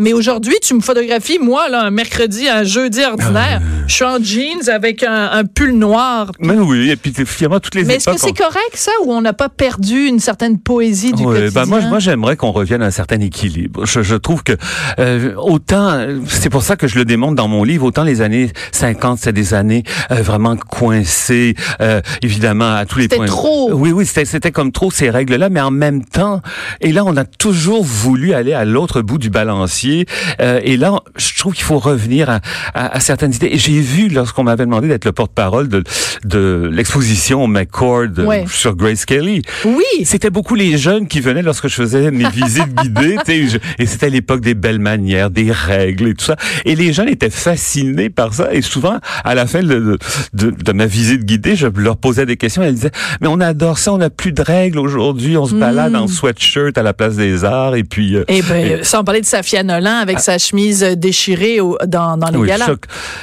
Mais 0.00 0.12
aujourd'hui, 0.14 0.54
tu 0.62 0.74
me 0.74 0.80
photographies, 0.80 1.38
moi, 1.38 1.68
là, 1.68 1.82
un 1.82 1.90
mercredi, 1.90 2.48
un 2.48 2.64
jeudi 2.64 3.04
ordinaire. 3.04 3.60
Ah. 3.62 3.84
Je 3.86 3.94
suis 3.94 4.04
en 4.04 4.20
jeans 4.20 4.68
avec 4.68 5.04
un, 5.04 5.30
un 5.30 5.44
pull 5.44 5.72
noir. 5.72 6.32
Mais 6.40 6.54
oui, 6.54 6.90
et 6.90 6.96
puis 6.96 7.12
finalement, 7.24 7.60
toutes 7.60 7.76
les 7.76 7.84
Mais 7.84 7.96
est-ce 7.96 8.10
que 8.10 8.18
c'est 8.18 8.32
correct, 8.36 8.72
ça, 8.74 8.90
ou 9.04 9.12
on 9.12 9.20
n'a 9.20 9.32
pas 9.32 9.48
perdu 9.48 10.06
une 10.06 10.18
certaine 10.24 10.58
poésie 10.58 11.12
du 11.12 11.22
Ouais, 11.24 11.40
quotidien. 11.40 11.62
ben 11.62 11.68
moi, 11.68 11.80
moi 11.82 11.98
j'aimerais 11.98 12.36
qu'on 12.36 12.50
revienne 12.50 12.82
à 12.82 12.86
un 12.86 12.90
certain 12.90 13.20
équilibre. 13.20 13.86
Je, 13.86 14.02
je 14.02 14.16
trouve 14.16 14.42
que 14.42 14.52
euh, 14.98 15.34
autant, 15.36 16.04
c'est 16.26 16.50
pour 16.50 16.62
ça 16.62 16.76
que 16.76 16.88
je 16.88 16.96
le 16.98 17.04
démontre 17.04 17.34
dans 17.36 17.48
mon 17.48 17.62
livre, 17.64 17.84
autant 17.86 18.02
les 18.04 18.20
années 18.20 18.50
50, 18.72 19.18
c'est 19.20 19.32
des 19.32 19.54
années 19.54 19.84
euh, 20.10 20.16
vraiment 20.22 20.56
coincées, 20.56 21.54
euh, 21.80 22.00
évidemment 22.22 22.74
à 22.74 22.84
tous 22.86 22.98
les 22.98 23.04
C'était 23.04 23.16
points. 23.16 23.26
trop. 23.26 23.70
Oui, 23.72 23.92
oui, 23.92 24.06
c'était 24.06 24.24
c'était 24.24 24.50
comme 24.52 24.72
trop 24.72 24.90
ces 24.90 25.10
règles-là, 25.10 25.48
mais 25.50 25.60
en 25.60 25.70
même 25.70 26.04
temps, 26.04 26.40
et 26.80 26.92
là 26.92 27.04
on 27.06 27.16
a 27.16 27.24
toujours 27.24 27.84
voulu 27.84 28.32
aller 28.34 28.52
à 28.54 28.64
l'autre 28.64 29.02
bout 29.02 29.18
du 29.18 29.30
balancier, 29.30 30.06
euh, 30.40 30.60
et 30.62 30.76
là 30.76 30.94
je 31.16 31.38
trouve 31.38 31.54
qu'il 31.54 31.64
faut 31.64 31.78
revenir 31.78 32.30
à, 32.30 32.40
à, 32.74 32.96
à 32.96 33.00
certaines 33.00 33.34
idées. 33.34 33.52
J'ai 33.54 33.80
vu 33.80 34.08
lorsqu'on 34.08 34.44
m'avait 34.44 34.64
demandé 34.64 34.88
d'être 34.88 35.04
le 35.04 35.12
porte-parole 35.12 35.68
de, 35.68 35.82
de 36.24 36.70
l'exposition 36.72 37.46
McCord 37.46 38.08
euh, 38.18 38.24
Ouais. 38.24 38.44
sur 38.48 38.74
Grace 38.76 39.04
Kelly. 39.04 39.42
Oui. 39.64 40.04
C'était 40.14 40.30
beaucoup 40.30 40.54
les 40.54 40.78
jeunes 40.78 41.08
qui 41.08 41.18
venaient 41.18 41.42
lorsque 41.42 41.66
je 41.66 41.74
faisais 41.74 42.12
mes 42.12 42.28
visites 42.30 42.72
guidées, 42.72 43.18
je- 43.26 43.58
et 43.80 43.84
c'était 43.84 44.10
l'époque 44.10 44.42
des 44.42 44.54
belles 44.54 44.78
manières, 44.78 45.28
des 45.28 45.50
règles 45.50 46.06
et 46.10 46.14
tout 46.14 46.24
ça. 46.24 46.36
Et 46.64 46.76
les 46.76 46.92
jeunes 46.92 47.08
étaient 47.08 47.30
fascinés 47.30 48.10
par 48.10 48.32
ça. 48.32 48.54
Et 48.54 48.62
souvent, 48.62 48.98
à 49.24 49.34
la 49.34 49.48
fin 49.48 49.64
de, 49.64 49.98
de, 50.32 50.50
de 50.52 50.72
ma 50.72 50.86
visite 50.86 51.24
guidée, 51.24 51.56
je 51.56 51.66
leur 51.66 51.96
posais 51.96 52.26
des 52.26 52.36
questions. 52.36 52.62
Elles 52.62 52.74
disaient, 52.76 52.92
mais 53.20 53.26
on 53.26 53.40
adore 53.40 53.76
ça, 53.78 53.92
on 53.92 53.98
n'a 53.98 54.08
plus 54.08 54.30
de 54.30 54.40
règles 54.40 54.78
aujourd'hui, 54.78 55.36
on 55.36 55.46
se 55.46 55.56
balade 55.56 55.96
en 55.96 56.06
sweatshirt 56.06 56.78
à 56.78 56.84
la 56.84 56.92
place 56.92 57.16
des 57.16 57.44
arts. 57.44 57.74
Et 57.74 57.82
puis, 57.82 58.14
euh, 58.14 58.22
Eh 58.28 58.42
ben, 58.42 58.84
sans 58.84 59.02
parler 59.02 59.20
de 59.20 59.26
Safia 59.26 59.64
Nolan 59.64 59.96
avec 59.96 60.20
sa 60.20 60.38
chemise 60.38 60.82
déchirée 60.96 61.58
au- 61.60 61.76
dans, 61.88 62.16
dans 62.16 62.30
les 62.30 62.38
oui, 62.38 62.46
galas. 62.46 62.70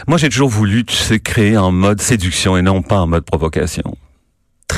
Moi, 0.07 0.17
j'ai 0.17 0.27
toujours 0.27 0.49
voulu, 0.49 0.83
tu 0.83 0.97
sais, 0.97 1.19
créer 1.21 1.55
en 1.55 1.71
mode 1.71 2.01
séduction 2.01 2.57
et 2.57 2.61
non 2.61 2.81
pas 2.81 2.97
en 2.99 3.07
mode 3.07 3.23
provocation. 3.23 3.95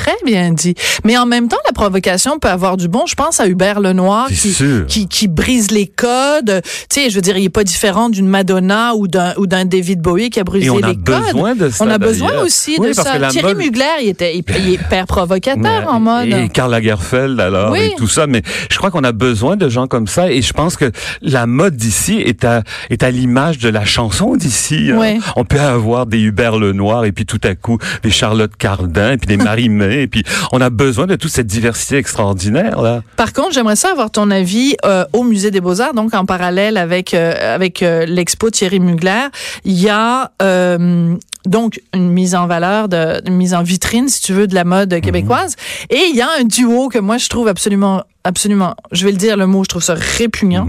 Très 0.04 0.16
bien 0.26 0.52
dit. 0.52 0.76
Mais 1.06 1.18
en 1.18 1.26
même 1.26 1.48
temps, 1.48 1.58
la 1.66 1.72
provocation 1.72 2.38
peut 2.40 2.50
avoir 2.50 2.76
du 2.78 2.88
bon. 2.90 3.06
Je 3.08 3.16
pense 3.16 3.40
à 3.40 3.48
Hubert 3.48 3.80
Lenoir 3.80 4.28
qui, 4.28 4.54
qui, 4.88 5.08
qui 5.08 5.28
brise 5.30 5.72
les 5.72 5.88
codes. 5.88 6.62
Tu 6.90 7.02
sais, 7.02 7.10
je 7.10 7.16
veux 7.16 7.22
dire, 7.22 7.38
il 7.38 7.46
est 7.46 7.50
pas 7.50 7.64
différent 7.64 8.10
d'une 8.10 8.28
Madonna 8.28 8.96
ou 8.96 9.08
d'un 9.08 9.34
ou 9.38 9.48
d'un 9.48 9.64
David 9.66 10.02
Bowie 10.02 10.30
qui 10.30 10.40
a 10.40 10.44
brisé 10.44 10.68
Et 10.68 10.70
on 10.70 10.82
a 10.84 10.90
les 10.90 10.96
codes. 10.98 11.24
besoin 11.24 11.56
de 11.56 11.70
ça, 11.70 11.86
On 11.86 11.90
a 11.90 11.98
besoin 11.98 12.42
aussi 12.44 12.76
Oui, 12.80 12.90
de 12.90 12.94
ça. 12.94 13.18
Thierry 13.30 13.54
mode- 13.54 13.58
Mugler, 13.58 13.86
il 14.02 14.10
était 14.10 14.36
il, 14.38 14.44
il 14.60 14.70
est 14.70 14.74
hyper 14.74 15.06
provocateur 15.08 15.62
Mais- 15.62 15.88
en 15.88 16.00
mode. 16.00 16.28
Et 16.28 16.50
Karl 16.50 16.70
Lagerfeld, 16.72 17.40
alors, 17.40 17.72
Oui. 17.72 17.80
et 17.80 17.96
tout 17.96 18.08
ça. 18.08 18.28
Mais 18.28 18.42
je 18.70 18.78
crois 18.78 18.92
qu'on 18.92 19.04
a 19.06 19.12
besoin 19.14 19.56
de 19.56 19.70
gens 19.70 19.88
comme 19.88 20.08
ça. 20.08 20.30
Et 20.32 20.42
je 20.42 20.52
pense 20.54 20.76
que 20.76 20.92
la 21.22 21.48
mode 21.48 21.76
d'ici 21.78 22.18
est 22.20 22.44
à, 22.44 22.64
est 22.90 23.04
à 23.04 23.10
l'image 23.12 23.58
de 23.60 23.70
la 23.70 23.86
chanson 23.86 24.36
d'ici. 24.36 24.90
hein. 24.92 24.98
Oui. 25.00 25.20
On 25.38 25.46
peut 25.46 25.60
avoir 25.62 26.06
des 26.08 26.20
Hubert 26.20 26.58
Lenoir 26.58 27.06
et 27.06 27.12
puis 27.14 27.26
tout 27.26 27.40
à 27.44 27.56
coup 27.56 27.78
des 28.04 28.12
Charlotte 28.12 28.52
Cardin 28.58 29.12
et 29.14 29.18
puis 29.18 29.28
des 29.28 29.38
Et 30.02 30.08
puis 30.08 30.24
on 30.52 30.60
a 30.62 30.70
besoin 30.70 31.06
de 31.08 31.16
toute 31.16 31.32
cette 31.32 31.48
diversité 31.48 31.98
extraordinaire, 31.98 32.82
là. 32.82 33.02
Par 33.18 33.34
contre, 33.34 33.54
j'aimerais 33.54 33.76
ça 33.76 33.92
avoir 33.92 34.10
ton 34.12 34.32
avis 34.32 34.76
euh, 34.86 35.06
au 35.14 35.24
musée 35.24 35.52
des 35.52 35.62
Beaux-Arts, 35.62 35.94
donc 35.94 36.14
en 36.14 36.26
parallèle 36.26 36.78
avec 36.78 37.14
euh, 37.14 37.56
avec 37.56 37.84
euh, 37.84 38.06
l'expo 38.06 38.50
Thierry 38.50 38.80
Mugler, 38.80 39.28
il 39.66 39.80
y 39.80 39.90
a 39.90 40.32
donc 41.46 41.82
une 41.94 42.10
mise 42.10 42.36
en 42.36 42.48
valeur 42.48 42.88
de 42.88 43.22
une 43.28 43.36
mise 43.36 43.54
en 43.54 43.64
vitrine 43.64 44.08
si 44.08 44.22
tu 44.22 44.32
veux 44.34 44.48
de 44.48 44.56
la 44.56 44.64
mode 44.64 45.02
québécoise 45.02 45.56
et 45.90 46.00
il 46.10 46.16
y 46.16 46.22
a 46.22 46.30
un 46.40 46.46
duo 46.46 46.88
que 46.88 47.00
moi 47.00 47.18
je 47.18 47.28
trouve 47.28 47.50
absolument 47.50 48.04
absolument, 48.24 48.76
je 48.94 49.04
vais 49.04 49.12
le 49.12 49.18
dire 49.18 49.36
le 49.36 49.46
mot, 49.48 49.66
je 49.66 49.70
trouve 49.70 49.84
ça 49.84 49.96
répugnant 50.18 50.66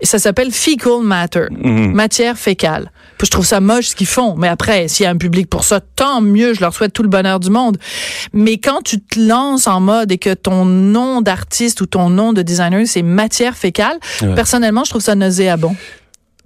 et 0.00 0.06
ça 0.06 0.18
s'appelle 0.18 0.50
fecal 0.52 1.02
matter, 1.02 1.46
Mhm. 1.50 1.92
matière 1.92 2.38
fécale. 2.38 2.90
Je 3.22 3.30
trouve 3.30 3.46
ça 3.46 3.60
moche 3.60 3.86
ce 3.88 3.96
qu'ils 3.96 4.06
font, 4.06 4.34
mais 4.36 4.48
après 4.48 4.88
s'il 4.88 5.04
y 5.04 5.06
a 5.06 5.10
un 5.10 5.16
public 5.16 5.48
pour 5.48 5.64
ça, 5.64 5.80
tant 5.80 6.20
mieux, 6.20 6.52
je 6.54 6.60
leur 6.60 6.74
souhaite 6.74 6.92
tout 6.92 7.02
le 7.02 7.08
bonheur 7.08 7.40
du 7.40 7.48
monde. 7.50 7.78
Mais 8.32 8.58
quand 8.58 8.82
tu 8.84 9.00
te 9.00 9.18
lances 9.18 9.66
en 9.66 9.80
mode 9.80 10.12
et 10.12 10.18
que 10.18 10.34
ton 10.34 10.64
nom 10.66 11.22
d'artiste 11.22 11.80
ou 11.80 11.86
ton 11.86 12.10
nom 12.10 12.32
de 12.32 12.42
designer 12.42 12.86
c'est 12.86 13.02
matière 13.02 13.56
fécale, 13.56 13.98
Ouais. 14.22 14.34
personnellement, 14.34 14.84
je 14.84 14.90
trouve 14.90 15.02
ça 15.02 15.14
nauséabond. 15.14 15.74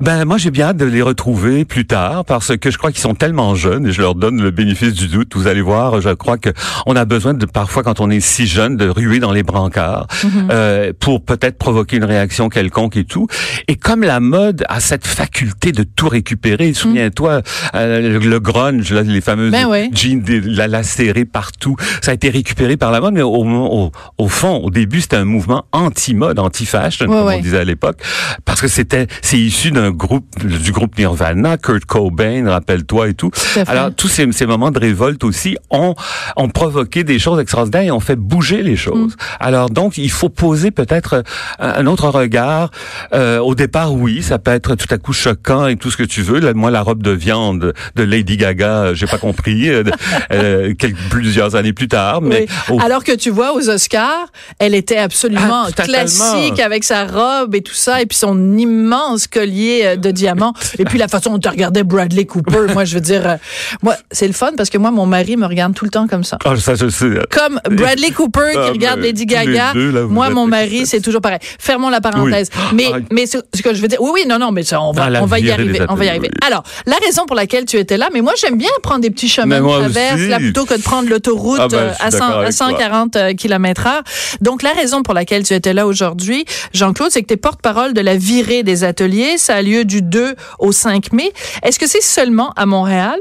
Ben 0.01 0.25
moi 0.25 0.39
j'ai 0.39 0.51
bien 0.51 0.69
hâte 0.69 0.79
de 0.79 0.87
les 0.87 1.03
retrouver 1.03 1.67
plus 1.67 1.87
tard 1.87 2.25
parce 2.25 2.57
que 2.57 2.71
je 2.71 2.79
crois 2.79 2.91
qu'ils 2.91 3.03
sont 3.03 3.15
tellement 3.15 3.55
jeunes 3.55 3.87
et 3.87 3.93
je 3.93 4.01
leur 4.01 4.15
donne 4.15 4.41
le 4.41 4.51
bénéfice 4.51 4.95
du 4.95 5.09
doute. 5.09 5.33
Vous 5.37 5.47
allez 5.47 5.61
voir, 5.61 6.01
je 6.01 6.09
crois 6.11 6.39
que 6.39 6.49
on 6.87 6.97
a 6.97 7.05
besoin 7.05 7.35
de 7.35 7.45
parfois 7.45 7.83
quand 7.83 8.01
on 8.01 8.09
est 8.09 8.21
si 8.21 8.47
jeune 8.47 8.79
de 8.79 8.89
ruer 8.89 9.19
dans 9.19 9.33
les 9.33 9.43
brancards 9.43 10.07
euh, 10.51 10.95
pour 10.99 11.23
peut-être 11.23 11.59
provoquer 11.59 11.99
une 11.99 12.05
réaction 12.05 12.49
quelconque 12.49 12.97
et 12.97 13.05
tout. 13.05 13.27
Et 13.69 13.77
comme 13.77 14.03
la 14.03 14.21
mode 14.21 14.65
a 14.71 14.81
cette 14.81 15.07
faculté 15.07 15.71
de 15.73 15.83
tout 15.83 16.09
récupérer, 16.09 16.73
souviens-toi 16.73 17.43
euh, 17.75 18.19
le, 18.19 18.19
le 18.21 18.41
grunge, 18.41 18.91
là, 18.93 19.03
les 19.03 19.21
fameuses 19.21 19.53
Ben 19.53 19.69
jeans 19.93 20.23
la 20.47 20.67
lacérée 20.67 21.27
partout, 21.27 21.77
ça 22.01 22.13
a 22.13 22.15
été 22.15 22.31
récupéré 22.31 22.79
par 22.79 22.91
la 22.91 23.01
mode, 23.03 23.13
mais 23.13 23.23
au, 23.23 23.35
au, 23.45 23.93
au 24.17 24.29
fond, 24.29 24.57
au 24.65 24.71
début 24.71 25.03
c'était 25.03 25.17
un 25.17 25.27
mouvement 25.27 25.67
anti-mode, 25.73 26.39
anti-fashion 26.39 27.07
Ouais, 27.07 27.15
comme 27.17 27.27
ouais. 27.27 27.37
on 27.39 27.43
disait 27.43 27.59
à 27.59 27.65
l'époque, 27.65 27.99
parce 28.47 28.63
que 28.63 28.69
c'était 28.69 29.07
c'est 29.21 29.39
issu 29.39 29.71
d'un 29.71 29.90
groupe 29.91 30.27
du 30.45 30.73
groupe 30.73 30.97
Nirvana, 30.99 31.57
Kurt 31.57 31.85
Cobain, 31.85 32.49
rappelle-toi 32.49 33.09
et 33.09 33.15
tout. 33.15 33.31
Alors 33.67 33.95
tous 33.95 34.09
ces, 34.09 34.31
ces 34.33 34.47
moments 34.47 34.71
de 34.71 34.79
révolte 34.79 35.25
aussi 35.25 35.57
ont 35.71 35.95
ont 36.37 36.49
provoqué 36.49 37.05
des 37.05 37.19
choses 37.19 37.41
extraordinaires 37.41 37.83
et 37.83 37.91
ont 37.91 38.01
fait 38.01 38.17
bouger 38.17 38.63
les 38.63 38.77
choses. 38.77 39.15
Mm. 39.15 39.37
Alors 39.41 39.71
donc 39.71 39.99
il 39.99 40.11
faut 40.11 40.29
poser 40.29 40.71
peut-être 40.71 41.23
un, 41.59 41.87
autre 41.87 42.09
regard. 42.09 42.71
Euh, 43.13 43.39
au 43.39 43.55
départ, 43.55 43.93
oui, 43.95 44.23
ça 44.23 44.39
peut 44.39 44.53
être 44.53 44.75
tout 44.75 44.87
à 44.91 44.99
coup 44.99 45.13
choquant 45.13 45.67
et 45.67 45.77
tout 45.77 45.91
ce 45.91 45.97
que 45.97 46.03
tu 46.03 46.23
veux. 46.23 46.41
Là, 46.41 46.55
moi, 46.55 46.71
la 46.71 46.83
robe 46.83 47.03
de 47.03 47.11
viande 47.11 47.73
de 47.97 48.03
Lady 48.03 48.37
Gaga, 48.37 48.69
euh, 48.69 48.95
j'ai 48.95 49.07
pas 49.07 49.19
compris. 49.19 49.69
euh, 49.69 49.85
euh, 50.33 50.75
quelques 50.79 50.97
plusieurs 51.11 51.57
années 51.57 51.73
plus 51.73 51.89
tard, 51.89 52.21
mais 52.23 52.47
Oui. 52.69 52.77
au 52.77 52.81
Alors 52.81 53.05
que 53.05 53.13
tu 53.13 53.31
vois 53.31 53.55
aux 53.55 53.69
Oscars, 53.69 54.29
elle 54.59 54.75
était 54.75 54.97
absolument 54.97 55.67
Ah, 55.67 55.83
classique 55.83 56.61
avec 56.61 56.85
sa 56.85 57.05
robe 57.07 57.55
et 57.55 57.63
tout 57.63 57.75
ça, 57.75 58.01
et 58.01 58.07
puis 58.07 58.17
son 58.19 58.57
immense 58.57 59.27
collier 59.27 59.80
euh, 59.87 59.97
de 59.97 60.11
diamants, 60.11 60.53
et 60.79 60.85
puis 60.85 60.99
la 60.99 61.09
façon 61.09 61.31
dont 61.33 61.39
tu 61.39 61.49
regardais 61.49 61.83
Bradley 61.83 62.25
Cooper. 62.27 62.73
moi, 62.73 62.85
je 62.85 62.95
veux 62.95 63.01
dire, 63.01 63.27
euh, 63.29 63.37
moi, 63.83 63.97
c'est 64.11 64.27
le 64.27 64.33
fun 64.33 64.51
parce 64.57 64.71
que 64.71 64.79
moi, 64.79 64.91
mon 64.91 65.07
mari 65.07 65.37
me 65.37 65.47
regarde 65.47 65.75
tout 65.75 65.85
le 65.85 65.91
temps 65.91 66.07
comme 66.07 66.25
ça. 66.25 66.39
Ah, 66.45 66.57
ça, 66.57 66.75
je 66.75 66.89
sais. 66.89 67.07
Comme 67.31 67.61
Bradley 67.71 68.11
Cooper 68.11 68.51
qui 68.53 68.59
Ah, 68.59 68.71
regarde 68.71 69.01
Lady 69.01 69.27
Gaga. 69.27 69.73
deux, 69.75 69.91
là, 69.91 70.03
vous 70.03 70.09
moi, 70.13 70.31
mon 70.31 70.47
mari, 70.47 70.87
c'est 70.87 71.01
toujours 71.01 71.21
pareil. 71.21 71.39
Fermons 71.59 71.89
la 71.91 72.01
parenthèse. 72.01 72.49
Oui. 72.55 72.63
Mais, 72.75 72.87
Ah. 72.95 72.99
mais 73.13 73.27
ce, 73.27 73.39
ce 73.55 73.63
que 73.63 73.75
je 73.75 73.81
veux 73.81 73.89
dire, 73.89 74.01
oui, 74.01 74.11
oui, 74.15 74.25
non, 74.29 74.39
non, 74.39 74.51
mais 74.53 74.63
ça, 74.63 74.81
on 74.83 74.93
va, 74.93 75.09
Ah, 75.15 75.21
on 75.23 75.27
va 75.27 75.39
y 75.39 75.51
arriver. 75.51 75.81
On 75.89 75.95
va 75.95 76.05
y 76.05 76.09
arriver. 76.09 76.29
oui. 76.33 76.47
Alors, 76.47 76.63
la 76.87 76.97
raison 77.05 77.27
pour 77.27 77.37
laquelle 77.37 77.65
tu 77.65 77.77
étais 77.77 77.97
là, 77.97 78.09
mais 78.13 78.21
moi, 78.21 78.33
j'aime 78.41 78.57
bien 78.59 78.71
prendre 78.83 79.01
des 79.01 79.11
petits 79.11 79.29
chemins 79.29 79.61
de 79.61 79.67
traverse, 79.67 80.21
là, 80.23 80.39
plutôt 80.39 80.65
que 80.65 80.75
de 80.75 80.83
prendre 80.83 81.09
l'autoroute 81.09 81.61
Ah, 81.61 81.69
ben, 81.69 81.77
euh, 81.79 81.93
à, 82.01 82.11
100 82.11 82.19
d'accord 82.19 82.33
à 82.33 82.41
avec 82.43 82.57
toi. 82.57 82.67
140 82.69 83.19
km 83.37 83.87
heure. 83.87 84.03
Donc, 84.41 84.63
la 84.63 84.73
raison 84.73 85.03
pour 85.03 85.15
laquelle 85.15 85.45
tu 85.45 85.55
étais 85.55 85.73
là 85.73 85.87
aujourd'hui, 85.87 86.45
Jean-Claude, 86.75 87.11
c'est 87.11 87.23
que 87.23 87.27
tu 87.29 87.35
es 87.35 87.37
porte-parole 87.37 87.93
de 87.95 88.01
la 88.01 88.17
virée 88.17 88.63
des 88.63 88.85
ateliers. 88.85 89.39
Ça 89.39 89.57
a 89.57 89.63
lieu 89.63 89.70
du 89.85 90.03
2 90.03 90.35
au 90.59 90.73
5 90.73 91.13
mai. 91.13 91.33
Est-ce 91.63 91.79
que 91.79 91.87
c'est 91.89 92.03
seulement 92.03 92.51
à 92.57 92.67
Montréal? 92.67 93.19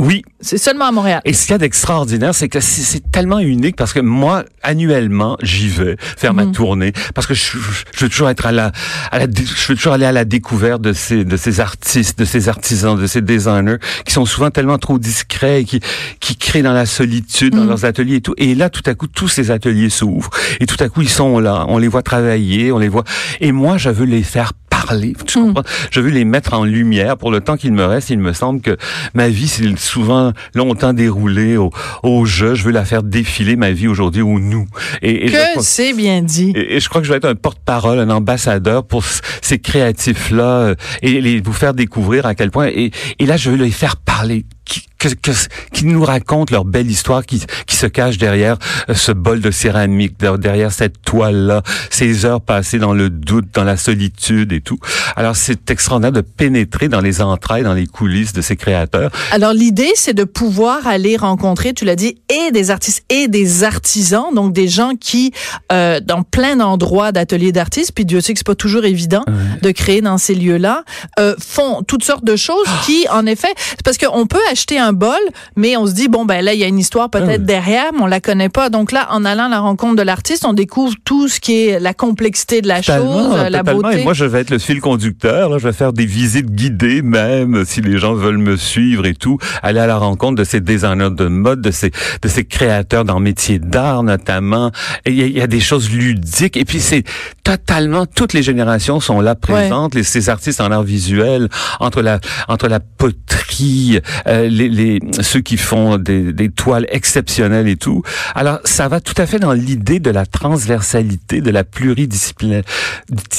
Oui, 0.00 0.22
C'est 0.40 0.58
seulement 0.58 0.84
à 0.84 0.92
Montréal. 0.92 1.20
Et 1.24 1.32
ce 1.32 1.42
qu'il 1.42 1.50
y 1.50 1.54
a 1.56 1.58
d'extraordinaire, 1.58 2.32
c'est 2.32 2.48
que 2.48 2.60
c'est- 2.60 3.02
tellement 3.10 3.40
unique 3.40 3.74
parce 3.74 3.92
que 3.92 3.98
moi, 3.98 4.44
annuellement, 4.62 5.36
j'y 5.42 5.66
vais 5.68 5.96
faire 5.98 6.32
Mhm. 6.34 6.46
ma 6.46 6.52
tournée 6.52 6.92
parce 7.16 7.26
que 7.26 7.34
je, 7.34 7.58
veux 7.98 8.08
toujours 8.08 8.30
être 8.30 8.46
à 8.46 8.52
la, 8.52 8.70
à 9.10 9.18
la, 9.18 9.26
dé- 9.26 9.42
je 9.44 9.66
veux 9.66 9.74
toujours 9.74 9.94
aller 9.94 10.06
à 10.06 10.12
la 10.12 10.24
découverte 10.24 10.80
de 10.82 10.92
ces, 10.92 11.24
de 11.24 11.36
ces 11.36 11.58
artistes, 11.58 12.16
de 12.16 12.24
ces 12.24 12.48
artisans, 12.48 12.96
de 12.96 13.08
ces 13.08 13.22
designers 13.22 13.78
qui 14.04 14.12
sont 14.12 14.24
souvent 14.24 14.50
tellement 14.52 14.78
trop 14.78 14.98
discrets 15.00 15.62
et 15.62 15.64
qui, 15.64 15.80
qui 16.20 16.36
créent 16.36 16.62
dans 16.62 16.72
la 16.72 16.86
solitude, 16.86 17.54
Mhm. 17.56 17.60
dans 17.62 17.66
leurs 17.66 17.84
ateliers 17.84 18.16
et 18.16 18.20
tout. 18.20 18.34
Et 18.36 18.54
là, 18.54 18.70
tout 18.70 18.82
à 18.86 18.94
coup, 18.94 19.08
tous 19.08 19.26
ces 19.26 19.50
ateliers 19.50 19.90
s'ouvrent 19.90 20.30
et 20.60 20.66
tout 20.66 20.76
à 20.78 20.88
coup, 20.88 21.02
ils 21.02 21.08
sont 21.08 21.40
là. 21.40 21.64
On 21.66 21.78
les 21.78 21.88
voit 21.88 22.02
travailler, 22.02 22.70
on 22.70 22.78
les 22.78 22.88
voit. 22.88 23.02
Et 23.40 23.50
moi, 23.50 23.78
je 23.78 23.90
veux 23.90 24.06
les 24.06 24.22
faire 24.22 24.52
parler. 24.86 25.14
Tu 25.26 25.38
comprends? 25.40 25.62
Je 25.90 26.00
veux 26.00 26.10
les 26.10 26.24
mettre 26.24 26.54
en 26.54 26.64
lumière 26.64 27.16
pour 27.16 27.30
le 27.30 27.40
temps 27.40 27.56
qu'il 27.56 27.72
me 27.72 27.84
reste. 27.84 28.10
Il 28.10 28.18
me 28.18 28.32
semble 28.32 28.60
que 28.60 28.76
ma 29.14 29.28
vie 29.28 29.48
s'est 29.48 29.64
souvent 29.76 30.32
longtemps 30.54 30.92
déroulée 30.92 31.56
au, 31.56 31.70
au 32.02 32.24
jeu. 32.24 32.54
Je 32.54 32.64
veux 32.64 32.72
la 32.72 32.84
faire 32.84 33.02
défiler 33.02 33.56
ma 33.56 33.70
vie 33.70 33.88
aujourd'hui 33.88 34.22
au 34.22 34.38
nous. 34.38 34.66
Et, 35.02 35.26
Que 35.30 35.60
c'est 35.60 35.92
bien 35.92 36.22
dit. 36.22 36.52
et, 36.54 36.76
et 36.76 36.80
je 36.80 36.88
crois 36.88 37.00
que 37.00 37.06
je 37.06 37.12
vais 37.12 37.18
être 37.18 37.24
un 37.28 37.34
porte-parole, 37.34 37.98
un 37.98 38.10
ambassadeur 38.10 38.86
pour 38.86 39.04
ces 39.42 39.58
créatifs-là 39.58 40.44
euh, 40.44 40.74
et 41.02 41.20
les, 41.20 41.40
vous 41.40 41.52
faire 41.52 41.74
découvrir 41.74 42.26
à 42.26 42.34
quel 42.34 42.50
point. 42.50 42.68
Et, 42.68 42.90
et 43.18 43.26
là, 43.26 43.36
je 43.36 43.50
veux 43.50 43.56
les 43.56 43.70
faire 43.70 43.96
parler, 43.96 44.44
qui, 44.64 44.82
que, 44.98 45.08
que- 45.08 45.30
qui 45.72 45.86
nous 45.86 46.04
racontent 46.04 46.52
leur 46.52 46.64
belle 46.64 46.90
histoire 46.90 47.24
qui, 47.24 47.42
qui 47.66 47.76
se 47.76 47.86
cache 47.86 48.18
derrière 48.18 48.56
euh, 48.88 48.94
ce 48.94 49.12
bol 49.12 49.40
de 49.40 49.50
céramique, 49.50 50.18
der- 50.18 50.38
derrière 50.38 50.72
cette 50.72 51.02
toile-là, 51.02 51.62
ces 51.90 52.24
heures 52.24 52.40
passées 52.40 52.78
dans 52.78 52.92
le 52.92 53.10
doute, 53.10 53.46
dans 53.54 53.64
la 53.64 53.76
solitude 53.76 54.52
et 54.52 54.60
tout. 54.60 54.78
Alors, 55.16 55.36
c'est 55.36 55.70
extraordinaire 55.70 56.12
de 56.12 56.20
pénétrer 56.20 56.88
dans 56.88 57.00
les 57.00 57.20
entrailles, 57.20 57.62
dans 57.62 57.74
les 57.74 57.86
coulisses 57.86 58.32
de 58.32 58.42
ces 58.42 58.56
créateurs. 58.56 59.10
Alors 59.32 59.52
l'idée, 59.52 59.92
c'est 59.94 60.14
de 60.14 60.24
pouvoir 60.24 60.86
aller 60.86 61.16
rencontrer, 61.16 61.72
tu 61.74 61.84
l'as 61.84 61.96
dit, 61.96 62.16
et 62.28 62.50
des 62.50 62.70
artistes 62.70 63.04
et 63.08 63.28
des 63.28 63.64
artisans, 63.64 64.26
donc 64.34 64.52
des 64.52 64.68
gens 64.68 64.92
qui, 64.98 65.32
euh, 65.72 66.00
dans 66.00 66.22
plein 66.22 66.56
d'endroits 66.56 67.12
d'ateliers 67.12 67.52
d'artistes, 67.52 67.92
puis 67.94 68.04
Dieu 68.04 68.20
sait 68.20 68.32
que 68.32 68.38
c'est 68.38 68.46
pas 68.46 68.54
toujours 68.54 68.84
évident 68.84 69.24
de 69.62 69.70
créer 69.70 70.00
dans 70.00 70.18
ces 70.18 70.34
lieux-là, 70.34 70.84
euh, 71.18 71.34
font 71.38 71.82
toutes 71.82 72.04
sortes 72.04 72.24
de 72.24 72.36
choses 72.36 72.66
qui, 72.86 73.06
en 73.10 73.26
effet, 73.26 73.48
c'est 73.56 73.82
parce 73.84 73.98
qu'on 73.98 74.26
peut 74.26 74.40
acheter 74.50 74.78
un 74.78 74.87
un 74.88 74.92
bol, 74.92 75.18
mais 75.56 75.76
on 75.76 75.86
se 75.86 75.92
dit 75.92 76.08
bon 76.08 76.24
ben 76.24 76.44
là 76.44 76.54
il 76.54 76.60
y 76.60 76.64
a 76.64 76.66
une 76.66 76.78
histoire 76.78 77.10
peut-être 77.10 77.28
Ah 77.28 77.36
oui. 77.38 77.44
derrière, 77.44 77.92
mais 77.92 78.02
on 78.02 78.06
la 78.06 78.20
connaît 78.20 78.48
pas. 78.48 78.70
Donc 78.70 78.92
là, 78.92 79.06
en 79.10 79.24
allant 79.24 79.44
à 79.44 79.48
la 79.48 79.60
rencontre 79.60 79.96
de 79.96 80.02
l'artiste, 80.02 80.44
on 80.46 80.52
découvre 80.52 80.94
tout 81.04 81.28
ce 81.28 81.40
qui 81.40 81.66
est 81.66 81.80
la 81.80 81.94
complexité 81.94 82.60
de 82.62 82.68
la 82.68 82.80
Totalement, 82.80 83.30
chose, 83.30 83.38
euh, 83.38 83.48
la 83.50 83.62
beauté. 83.62 84.00
Et 84.00 84.04
moi, 84.04 84.14
je 84.14 84.24
vais 84.24 84.40
être 84.40 84.50
le 84.50 84.58
fil 84.58 84.80
conducteur. 84.80 85.50
Là, 85.50 85.58
je 85.58 85.66
vais 85.66 85.72
faire 85.72 85.92
des 85.92 86.06
visites 86.06 86.50
guidées, 86.50 87.02
même 87.02 87.64
si 87.64 87.80
les 87.80 87.98
gens 87.98 88.14
veulent 88.14 88.38
me 88.38 88.56
suivre 88.56 89.04
et 89.06 89.14
tout. 89.14 89.38
Aller 89.62 89.80
à 89.80 89.86
la 89.86 89.96
rencontre 89.98 90.36
de 90.36 90.44
ces 90.44 90.60
designers 90.60 91.10
de 91.10 91.26
mode, 91.26 91.60
de 91.60 91.70
ces 91.70 91.90
de 92.22 92.28
ces 92.28 92.44
créateurs 92.44 93.04
dans 93.04 93.18
le 93.18 93.24
métier 93.24 93.58
d'art 93.58 94.02
notamment. 94.02 94.70
Il 95.06 95.14
y, 95.14 95.38
y 95.38 95.40
a 95.40 95.46
des 95.46 95.60
choses 95.60 95.90
ludiques. 95.90 96.56
Et 96.56 96.64
puis 96.64 96.80
c'est 96.80 97.04
totalement 97.44 98.06
toutes 98.06 98.32
les 98.32 98.42
générations 98.42 99.00
sont 99.00 99.20
là 99.20 99.34
présentes. 99.34 99.94
Les, 99.94 100.02
ces 100.02 100.28
artistes 100.28 100.60
en 100.60 100.70
art 100.70 100.82
visuel, 100.82 101.48
entre 101.80 102.00
la 102.02 102.20
entre 102.48 102.68
la 102.68 102.80
poterie, 102.80 104.00
euh, 104.26 104.48
les, 104.48 104.68
les 104.78 105.00
ceux 105.20 105.40
qui 105.40 105.56
font 105.56 105.98
des, 105.98 106.32
des 106.32 106.48
toiles 106.50 106.86
exceptionnelles 106.90 107.68
et 107.68 107.76
tout. 107.76 108.02
Alors 108.34 108.58
ça 108.64 108.88
va 108.88 109.00
tout 109.00 109.14
à 109.18 109.26
fait 109.26 109.38
dans 109.38 109.52
l'idée 109.52 109.98
de 110.00 110.10
la 110.10 110.24
transversalité, 110.26 111.40
de 111.40 111.50
la 111.50 111.64
pluridisciplina- 111.64 112.62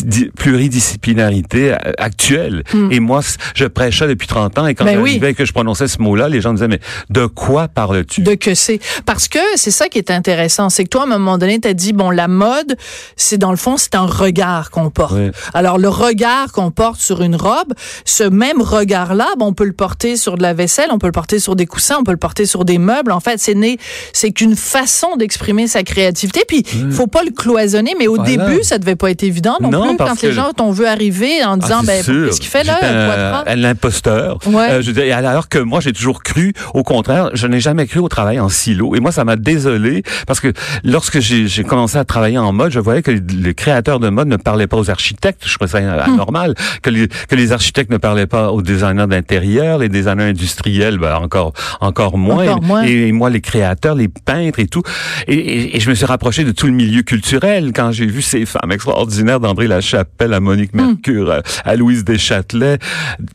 di- 0.03 0.29
pluridisciplinarité 0.35 1.73
euh, 1.73 1.77
actuelle. 1.97 2.63
Et 2.91 2.99
moi, 2.99 3.21
je 3.55 3.65
prêche 3.65 3.99
ça 3.99 4.07
depuis 4.07 4.27
30 4.27 4.57
ans 4.59 4.67
et 4.67 4.75
quand 4.75 4.85
Hmm. 4.89 4.95
Ben 4.95 4.99
oui. 5.01 5.33
que 5.35 5.45
je 5.45 5.53
prononçais 5.53 5.87
ce 5.87 6.01
mot-là, 6.01 6.29
les 6.29 6.41
gens 6.41 6.49
me 6.49 6.55
disaient, 6.55 6.67
mais 6.67 6.79
de 7.11 7.25
quoi 7.27 7.67
parles-tu? 7.67 8.21
de 8.21 8.33
que 8.33 8.55
c'est? 8.55 8.79
Parce 9.05 9.27
que 9.27 9.37
c'est 9.55 9.69
ça 9.71 9.87
qui 9.87 9.97
est 9.99 10.09
intéressant 10.11 10.69
c'est 10.69 10.83
que 10.83 10.89
toi 10.89 11.01
à 11.01 11.05
un 11.05 11.07
moment 11.09 11.37
donné 11.37 11.59
tu 11.59 11.67
as 11.67 11.73
dit 11.75 11.93
bon 11.93 12.09
la 12.09 12.27
mode 12.27 12.75
c'est 13.15 13.37
dans 13.37 13.51
le 13.51 13.57
fond 13.57 13.77
c'est 13.77 13.93
un 13.95 14.05
regard 14.05 14.71
qu'on 14.71 14.89
porte 14.89 15.13
Oui. 15.15 15.29
alors 15.53 15.77
le 15.77 15.89
regard 15.89 16.51
qu'on 16.51 16.71
porte 16.71 16.99
sur 16.99 17.21
une 17.21 17.35
robe 17.35 17.73
ce 18.05 18.23
même 18.23 18.61
regard 18.61 19.13
là 19.15 19.27
on 19.39 19.53
peut 19.53 19.63
le 19.65 19.73
porter 19.73 20.17
sur 20.17 20.37
de 20.37 20.41
la 20.41 20.53
vaisselle 20.53 20.87
on 20.91 20.97
peut 20.97 21.07
le 21.07 21.11
porter 21.13 21.28
sur 21.37 21.55
des 21.55 21.67
coussins 21.67 21.97
on 21.99 22.03
peut 22.03 22.11
le 22.11 22.17
porter 22.17 22.47
sur 22.47 22.65
des 22.65 22.79
meubles 22.79 23.11
en 23.11 23.19
fait 23.19 23.39
c'est 23.39 23.53
né 23.53 23.77
c'est 24.13 24.31
qu'une 24.31 24.55
façon 24.55 25.15
d'exprimer 25.17 25.67
sa 25.67 25.83
créativité 25.83 26.41
puis 26.47 26.63
faut 26.91 27.07
pas 27.07 27.21
le 27.23 27.31
cloisonner 27.31 27.93
mais 27.99 28.07
au 28.07 28.15
Voilà. 28.15 28.29
début 28.29 28.63
ça 28.63 28.79
devait 28.79 28.95
pas 28.95 29.11
être 29.11 29.23
évident 29.23 29.57
non, 29.61 29.69
Non, 29.69 29.87
plus 29.95 29.97
quand 29.97 30.21
les 30.23 30.31
gens 30.31 30.51
t'ont 30.53 30.71
vu 30.71 30.85
arriver 30.85 31.43
en 31.43 31.57
disant 31.57 31.81
Ah, 31.81 31.83
c'est 31.85 32.07
ben 32.07 32.25
qu'est-ce 32.25 32.39
qu'il 32.39 32.49
fait 32.49 32.63
là 32.63 32.79
un 32.81 33.55
l'imposteur. 33.55 34.39
Ouais. 34.45 34.69
Euh, 34.71 34.81
je 34.81 34.91
alors 35.11 35.49
que 35.49 35.59
moi, 35.59 35.79
j'ai 35.79 35.93
toujours 35.93 36.23
cru, 36.23 36.53
au 36.73 36.83
contraire, 36.83 37.29
je 37.33 37.47
n'ai 37.47 37.59
jamais 37.59 37.87
cru 37.87 37.99
au 37.99 38.09
travail 38.09 38.39
en 38.39 38.49
silo. 38.49 38.95
Et 38.95 38.99
moi, 38.99 39.11
ça 39.11 39.23
m'a 39.23 39.35
désolé 39.35 40.03
parce 40.27 40.39
que 40.39 40.53
lorsque 40.83 41.19
j'ai 41.19 41.63
commencé 41.63 41.97
à 41.97 42.05
travailler 42.05 42.37
en 42.37 42.51
mode, 42.51 42.71
je 42.71 42.79
voyais 42.79 43.01
que 43.01 43.11
les, 43.11 43.53
créateurs 43.53 43.99
de 43.99 44.09
mode 44.09 44.27
ne 44.27 44.37
parlaient 44.37 44.67
pas 44.67 44.77
aux 44.77 44.89
architectes. 44.89 45.43
Je 45.45 45.55
trouvais 45.55 45.69
ça 45.69 45.79
Hmm. 45.79 46.13
anormal. 46.13 46.55
Que, 46.81 46.89
les, 46.89 47.07
que 47.07 47.35
les 47.35 47.51
architectes 47.51 47.89
ne 47.91 47.97
parlaient 47.97 48.27
pas 48.27 48.51
aux 48.51 48.61
designers 48.61 49.07
d'intérieur, 49.07 49.79
les 49.79 49.89
designers 49.89 50.25
industriels, 50.25 50.97
ben, 50.97 51.18
encore 51.19 51.53
encore 51.81 52.17
moins. 52.17 52.43
Encore 52.47 52.61
moins. 52.63 52.83
Et, 52.83 53.07
et 53.07 53.11
moi, 53.11 53.29
les 53.29 53.41
créateurs, 53.41 53.95
les 53.95 54.07
peintres 54.07 54.59
et 54.59 54.67
tout. 54.67 54.83
Et, 55.27 55.35
et- 55.35 55.75
et 55.77 55.79
je 55.79 55.89
me 55.89 55.95
suis 55.95 56.05
rapproché 56.05 56.43
de 56.43 56.51
tout 56.51 56.65
le 56.67 56.71
milieu 56.73 57.01
culturel 57.03 57.71
quand 57.75 57.91
j'ai 57.91 58.05
vu 58.05 58.21
ces 58.21 58.45
femmes 58.45 58.71
extraordinaires 58.71 59.39
d'André 59.39 59.67
Lachapelle 59.67 60.33
à 60.33 60.39
Monique 60.39 60.73
Hmm. 60.73 60.87
Mercure, 60.87 61.31
à, 61.31 61.41
à 61.69 61.75
Louise 61.75 62.03
Deschâtelet, 62.03 62.77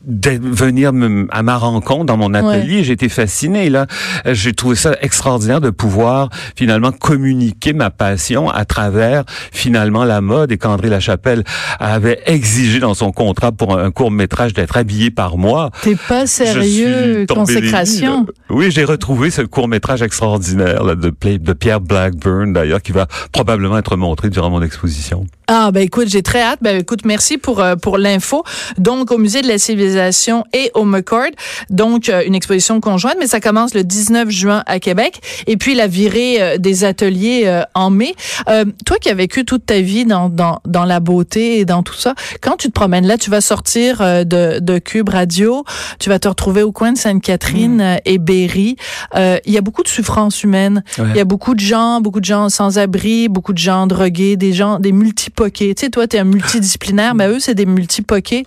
de 0.05 0.31
venir 0.41 0.93
me- 0.93 1.27
à 1.31 1.43
ma 1.43 1.57
rencontre 1.57 2.05
dans 2.05 2.17
mon 2.17 2.33
atelier. 2.33 2.83
J'ai 2.83 2.93
été 2.93 3.09
fasciné. 3.09 3.69
Là, 3.69 3.87
j'ai 4.25 4.53
trouvé 4.53 4.75
ça 4.75 4.95
extraordinaire 5.01 5.61
de 5.61 5.69
pouvoir 5.69 6.29
finalement 6.55 6.91
communiquer 6.91 7.73
ma 7.73 7.89
passion 7.89 8.49
à 8.49 8.65
travers 8.65 9.23
finalement 9.51 10.03
la 10.05 10.21
mode 10.21 10.51
et 10.51 10.57
qu'André 10.57 10.89
Lachapelle 10.89 11.43
avait 11.79 12.19
exigé 12.25 12.79
dans 12.79 12.93
son 12.93 13.11
contrat 13.11 13.51
pour 13.51 13.77
un, 13.77 13.91
court 13.91 14.11
métrage 14.11 14.53
d'être 14.53 14.77
habillé 14.77 15.11
par 15.11 15.37
moi. 15.37 15.71
t'es 15.81 15.95
pas 15.95 16.21
Je 16.21 16.29
sérieux 16.29 17.15
suis 17.17 17.25
tombé 17.27 17.53
là. 17.75 18.25
Oui, 18.49 18.71
j'ai 18.71 18.83
retrouvé 18.83 19.29
ce 19.29 19.41
court 19.41 19.67
métrage 19.67 20.01
extraordinaire 20.01 20.83
là, 20.83 20.95
de 20.95 21.53
Pierre 21.53 21.81
Blackburn 21.81 22.53
d'ailleurs 22.53 22.81
qui 22.81 22.91
va 22.91 23.07
probablement 23.31 23.77
être 23.77 23.97
montré 23.97 24.29
durant 24.29 24.49
mon 24.49 24.61
exposition. 24.61 25.25
Ah 25.47 25.71
ben 25.71 25.81
écoute, 25.81 26.07
j'ai 26.07 26.23
très 26.23 26.41
hâte. 26.41 26.59
Ben 26.61 26.79
écoute, 26.79 27.01
merci 27.05 27.37
pour 27.37 27.59
euh, 27.59 27.75
pour 27.75 27.97
l'info. 27.97 28.43
Donc 28.77 29.11
au 29.11 29.17
musée 29.17 29.41
de 29.41 29.47
la 29.47 29.57
civilisation 29.57 30.43
et 30.53 30.71
au 30.73 30.83
McCord, 30.83 31.31
donc 31.69 32.09
euh, 32.09 32.23
une 32.25 32.35
exposition 32.35 32.79
conjointe, 32.81 33.15
mais 33.19 33.27
ça 33.27 33.39
commence 33.39 33.73
le 33.73 33.83
19 33.83 34.29
juin 34.29 34.63
à 34.65 34.79
Québec 34.79 35.21
et 35.47 35.57
puis 35.57 35.75
la 35.75 35.87
virée 35.87 36.41
euh, 36.41 36.57
des 36.57 36.83
ateliers 36.83 37.63
en 37.73 37.89
mai. 37.89 38.15
Euh, 38.49 38.65
toi 38.85 38.97
qui 38.97 39.09
as 39.09 39.13
vécu 39.13 39.45
toute 39.45 39.65
ta 39.65 39.81
vie 39.81 40.05
dans 40.05 40.29
dans 40.29 40.59
dans 40.65 40.85
la 40.85 40.99
beauté 40.99 41.59
et 41.59 41.65
dans 41.65 41.83
tout 41.83 41.93
ça, 41.93 42.15
quand 42.41 42.57
tu 42.57 42.67
te 42.67 42.73
promènes 42.73 43.07
là, 43.07 43.17
tu 43.17 43.29
vas 43.29 43.41
sortir 43.41 43.99
de 43.99 44.59
de 44.59 44.77
Cube 44.79 45.09
Radio, 45.09 45.63
tu 45.99 46.09
vas 46.09 46.19
te 46.19 46.27
retrouver 46.27 46.63
au 46.63 46.71
coin 46.71 46.91
de 46.91 46.97
Sainte-Catherine 46.97 47.81
euh, 47.81 47.97
et 48.05 48.17
Berry. 48.17 48.75
Euh, 49.15 49.37
Il 49.45 49.53
y 49.53 49.57
a 49.57 49.61
beaucoup 49.61 49.83
de 49.83 49.87
souffrance 49.87 50.43
humaine. 50.43 50.83
Ouais. 50.97 51.05
Il 51.11 51.17
y 51.17 51.19
a 51.19 51.25
beaucoup 51.25 51.53
de 51.53 51.59
gens, 51.59 52.01
beaucoup 52.01 52.19
de 52.19 52.25
gens 52.25 52.49
sans 52.49 52.77
abri, 52.77 53.29
beaucoup 53.29 53.53
de 53.53 53.57
gens 53.57 53.87
drogués, 53.87 54.37
des 54.37 54.53
gens, 54.53 54.79
des 54.79 54.91
multipoqués. 55.35 55.75
Tu 55.75 55.85
sais, 55.85 55.89
toi, 55.89 56.07
t'es 56.07 56.19
un 56.19 56.23
multidisciplinaire, 56.23 57.15
mais 57.15 57.27
eux, 57.27 57.39
c'est 57.39 57.55
des 57.55 57.65
multipoqués. 57.65 58.45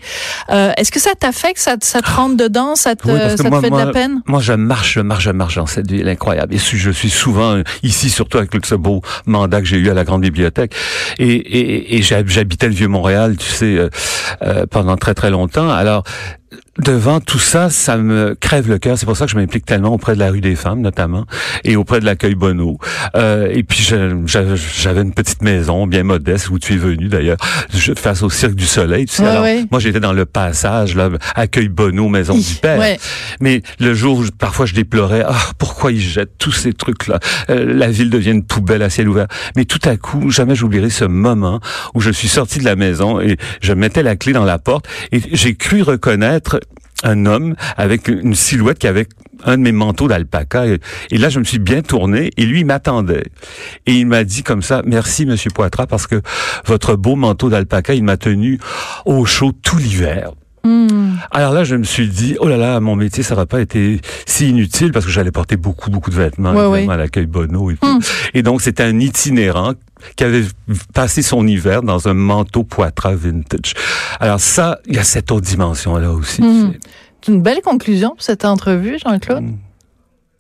Euh, 0.51 0.73
Est-ce 0.77 0.91
que 0.91 1.01
ça 1.01 1.11
t'affecte, 1.19 1.59
ça, 1.59 1.77
te- 1.77 1.85
ça 1.85 2.01
te 2.01 2.11
rentre 2.11 2.37
dedans, 2.37 2.77
ça 2.77 2.95
te, 2.97 3.07
Oui, 3.09 3.19
ça 3.37 3.37
te 3.45 3.49
moi- 3.49 3.61
fait 3.61 3.71
de 3.71 3.77
la 3.77 3.87
peine? 3.89 4.23
Moi, 4.27 4.41
je 4.41 4.53
marche, 4.53 4.95
je 4.95 5.01
marche, 5.01 5.25
je 5.25 5.31
marche 5.31 5.57
dans 5.57 5.67
cette 5.67 5.91
ville 5.91 6.09
incroyable. 6.09 6.55
Et 6.55 6.59
je 6.59 6.91
suis 6.91 7.11
souvent 7.11 7.63
ici, 7.83 8.11
surtout 8.11 8.39
avec 8.39 8.51
ce 8.65 8.75
beau 8.75 9.03
mandat 9.27 9.61
que 9.61 9.67
j'ai 9.67 9.77
eu 9.79 9.91
à 9.91 9.95
la 9.95 10.05
Grande 10.05 10.23
Bibliothèque. 10.23 10.75
Et, 11.19 11.29
et, 11.29 11.97
et 11.97 12.03
j'hab- 12.03 12.29
j'habitais 12.29 12.69
le 12.69 12.75
Vieux-Montréal, 12.75 13.37
tu 13.37 13.47
sais, 13.47 13.77
euh, 13.77 13.89
euh, 14.43 14.67
pendant 14.71 14.97
très, 14.97 15.15
très 15.15 15.31
longtemps. 15.31 15.69
Alors, 15.69 16.05
devant 16.79 17.21
tout 17.21 17.39
ça, 17.39 17.71
ça 17.71 17.97
me 17.97 18.35
crève 18.35 18.69
le 18.69 18.79
cœur. 18.79 18.99
C'est 18.99 19.07
pour 19.07 19.17
ça 19.17 19.27
que 19.27 19.31
je 19.33 19.37
m'implique 19.37 19.65
tellement 19.67 19.93
auprès 19.93 20.15
de 20.15 20.19
la 20.21 20.31
rue 20.31 20.41
des 20.41 20.57
femmes, 20.57 20.81
notamment, 20.81 21.25
et 21.65 21.77
auprès 21.77 22.01
de 22.01 22.05
l'accueil 22.05 22.35
Bono. 22.35 22.79
Euh, 23.17 23.49
et 23.53 23.63
puis, 23.63 23.83
j'avais 24.27 25.03
une 25.03 25.13
petite 25.15 25.43
maison 25.43 25.87
bien 25.87 26.03
modeste 26.05 26.51
où 26.51 26.59
tu 26.59 26.75
es 26.75 26.77
venu, 26.77 27.09
d'ailleurs, 27.09 27.37
face 27.97 28.23
au 28.23 28.31
Cirque 28.31 28.55
du 28.55 28.67
Soleil. 28.67 29.07
Tu 29.07 29.15
sais, 29.17 29.23
Ouais, 29.23 29.29
alors, 29.29 29.43
ouais. 29.43 29.65
moi, 29.71 29.81
j'étais 29.81 30.01
dans 30.01 30.13
le 30.13 30.25
passage, 30.25 30.95
là, 30.95 31.11
accueil 31.35 31.69
Bono, 31.69 32.09
maison 32.09 32.37
du 32.37 32.55
père. 32.63 32.79
Ouais. 32.79 32.99
Mais 33.41 33.63
le 33.81 33.95
jour 33.95 34.19
où 34.19 34.25
parfois 34.39 34.67
je 34.67 34.75
déplorais, 34.75 35.25
ah, 35.27 35.35
pourquoi 35.59 35.93
ils 35.93 36.01
jettent 36.01 36.39
tous 36.39 36.53
ces 36.53 36.73
trucs-là? 36.73 37.19
Euh, 37.51 37.65
La 37.75 37.89
ville 37.91 38.11
devient 38.11 38.31
une 38.31 38.45
poubelle 38.45 38.83
à 38.83 38.91
ciel 38.91 39.09
ouvert. 39.09 39.27
Mais 39.57 39.65
tout 39.65 39.81
à 39.85 39.97
coup, 39.97 40.31
jamais 40.31 40.55
j'oublierai 40.55 40.91
ce 40.91 41.05
moment 41.05 41.61
où 41.95 42.01
je 42.01 42.11
suis 42.11 42.29
sorti 42.29 42.59
de 42.59 42.65
la 42.65 42.77
maison 42.77 43.21
et 43.21 43.37
je 43.61 43.73
mettais 43.73 44.03
la 44.03 44.17
clé 44.17 44.33
dans 44.33 44.45
la 44.45 44.59
porte 44.59 44.87
et 45.13 45.21
j'ai 45.33 45.55
cru 45.55 45.83
reconnaître 45.83 46.61
un 47.05 47.27
homme 47.27 47.55
avec 47.77 48.09
une 48.09 48.35
silhouette 48.35 48.79
qui 48.79 48.87
avait 48.87 49.07
un 49.45 49.57
de 49.57 49.63
mes 49.63 49.73
manteaux 49.73 50.09
d'alpaca. 50.09 50.67
Et, 50.67 51.19
là, 51.19 51.29
je 51.29 51.39
me 51.39 51.45
suis 51.45 51.59
bien 51.59 51.83
tourné 51.83 52.31
et 52.37 52.45
lui, 52.45 52.61
il 52.61 52.67
m'attendait. 52.67 53.25
Et 53.87 53.95
il 53.95 54.07
m'a 54.07 54.25
dit 54.25 54.43
comme 54.43 54.63
ça, 54.63 54.83
merci, 54.85 55.27
Monsieur 55.27 55.51
Poitras, 55.51 55.87
parce 55.87 56.07
que 56.07 56.21
votre 56.67 56.97
beau 56.97 57.17
manteau 57.17 57.49
d'alpaca, 57.49 57.95
il 57.95 58.05
m'a 58.05 58.17
tenu 58.17 58.59
au 59.05 59.25
chaud 59.25 59.53
tout 59.63 59.79
l'hiver. 59.79 60.33
Hmm. 60.65 61.17
Alors 61.31 61.53
là, 61.53 61.63
je 61.63 61.77
me 61.77 61.85
suis 61.85 62.09
dit, 62.09 62.37
oh 62.41 62.49
là 62.49 62.57
là, 62.57 62.81
mon 62.81 62.97
métier, 62.97 63.23
ça 63.23 63.37
va 63.37 63.47
pas 63.47 63.61
été 63.61 64.01
si 64.27 64.49
inutile 64.49 64.91
parce 64.91 65.07
que 65.07 65.11
j'allais 65.13 65.31
porter 65.31 65.57
beaucoup, 65.57 65.91
beaucoup 65.91 66.11
de 66.11 66.17
vêtements 66.17 66.53
Ouais, 66.53 66.67
ouais. 66.67 66.93
à 66.93 66.97
l'accueil 66.97 67.27
Bono 67.27 67.71
et 67.71 67.77
tout. 67.77 67.87
Hmm. 67.87 68.01
Et 68.35 68.43
donc, 68.43 68.61
c'était 68.61 68.83
un 68.83 68.99
itinérant 68.99 69.75
qui 70.17 70.25
avait 70.25 70.45
passé 70.95 71.23
son 71.23 71.47
hiver 71.47 71.83
dans 71.83 72.09
un 72.09 72.15
manteau 72.15 72.65
Poitras 72.65 73.15
vintage. 73.15 73.75
Alors 74.21 74.41
ça, 74.41 74.79
il 74.87 74.97
y 74.97 74.99
a 74.99 75.05
cette 75.05 75.31
autre 75.31 75.47
dimension-là 75.47 76.13
aussi. 76.13 76.43
Sais. 76.43 76.79
C'est 77.21 77.33
une 77.33 77.43
belle 77.43 77.63
conclusion 77.63 78.11
pour 78.11 78.23
cette 78.23 78.45
entrevue, 78.45 78.99
Jean-Claude. 78.99 79.43
Hmm. 79.43 79.59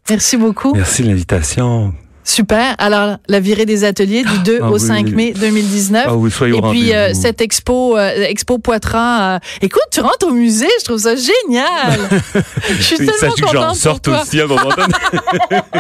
Merci 0.09 0.37
beaucoup. 0.37 0.73
Merci 0.75 1.03
de 1.03 1.09
l'invitation. 1.09 1.95
Super. 2.29 2.75
Alors, 2.77 3.17
la 3.27 3.41
virée 3.41 3.65
des 3.65 3.85
ateliers 3.85 4.23
du 4.23 4.39
2 4.45 4.59
Ah 4.61 4.71
au 4.71 4.75
oui. 4.75 4.81
5 4.81 5.09
mai 5.13 5.33
2019. 5.33 6.05
Ah 6.07 6.15
oui, 6.15 6.31
soyez 6.31 6.53
au 6.53 6.59
Et 6.59 6.71
puis 6.71 6.95
euh, 6.95 7.15
cette 7.15 7.41
expo, 7.41 7.97
euh, 7.97 8.27
expo 8.29 8.59
Poitras. 8.59 9.37
euh, 9.37 9.39
écoute, 9.63 9.83
tu 9.91 10.01
rentres 10.01 10.27
au 10.27 10.33
musée, 10.33 10.69
je 10.81 10.85
trouve 10.85 10.99
ça 10.99 11.15
génial. 11.17 11.99
je 12.69 12.83
suis 12.83 12.97
tellement 12.99 13.13
Sache 13.19 13.31
que 13.35 13.41
j'en 13.41 13.47
contente 13.47 13.67
pour 13.69 13.77
sorte 13.77 14.05
toi. 14.05 14.23
aussi 14.23 14.41
à 14.43 14.45
un 14.45 14.47
moment 14.47 14.69
donné. 14.69 14.93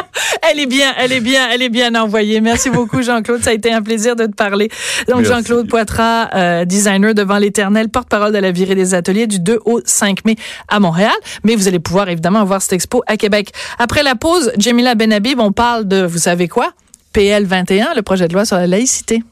Elle 0.50 0.60
est 0.60 0.66
bien, 0.66 0.94
elle 0.98 1.12
est 1.12 1.20
bien, 1.20 1.48
elle 1.52 1.62
est 1.62 1.68
bien 1.68 1.94
envoyée. 1.94 2.40
Merci 2.40 2.70
beaucoup, 2.70 3.02
Jean-Claude. 3.02 3.42
Ça 3.42 3.50
a 3.50 3.52
été 3.52 3.70
un 3.72 3.82
plaisir 3.82 4.16
de 4.16 4.24
te 4.24 4.34
parler. 4.34 4.70
Donc. 5.08 5.24
Jean-Claude 5.24 5.68
Poitras, 5.68 6.64
designer 6.64 7.12
devant 7.14 7.36
l'éternel, 7.36 7.88
porte-parole 7.90 8.32
de 8.32 8.38
la 8.38 8.50
virée 8.50 8.74
des 8.74 8.94
ateliers 8.94 9.26
du 9.26 9.40
2 9.40 9.58
au 9.66 9.80
5 9.84 10.24
mai 10.24 10.36
à 10.68 10.80
Montréal. 10.80 11.12
Mais 11.44 11.54
vous 11.54 11.68
allez 11.68 11.78
pouvoir 11.78 12.08
évidemment 12.08 12.44
voir 12.44 12.62
cette 12.62 12.72
expo 12.72 13.02
à 13.06 13.16
Québec. 13.16 13.52
Après 13.78 14.02
la 14.02 14.14
pause, 14.14 14.52
Jamila 14.58 14.94
Benhabib, 14.94 15.38
on 15.38 15.52
parle 15.52 15.86
de, 15.86 16.04
vous 16.04 16.18
savez 16.38 16.48
quoi? 16.48 16.72
PL 17.12 17.46
21, 17.46 17.94
le 17.94 18.02
projet 18.02 18.28
de 18.28 18.32
loi 18.32 18.44
sur 18.44 18.56
la 18.56 18.68
laïcité. 18.68 19.24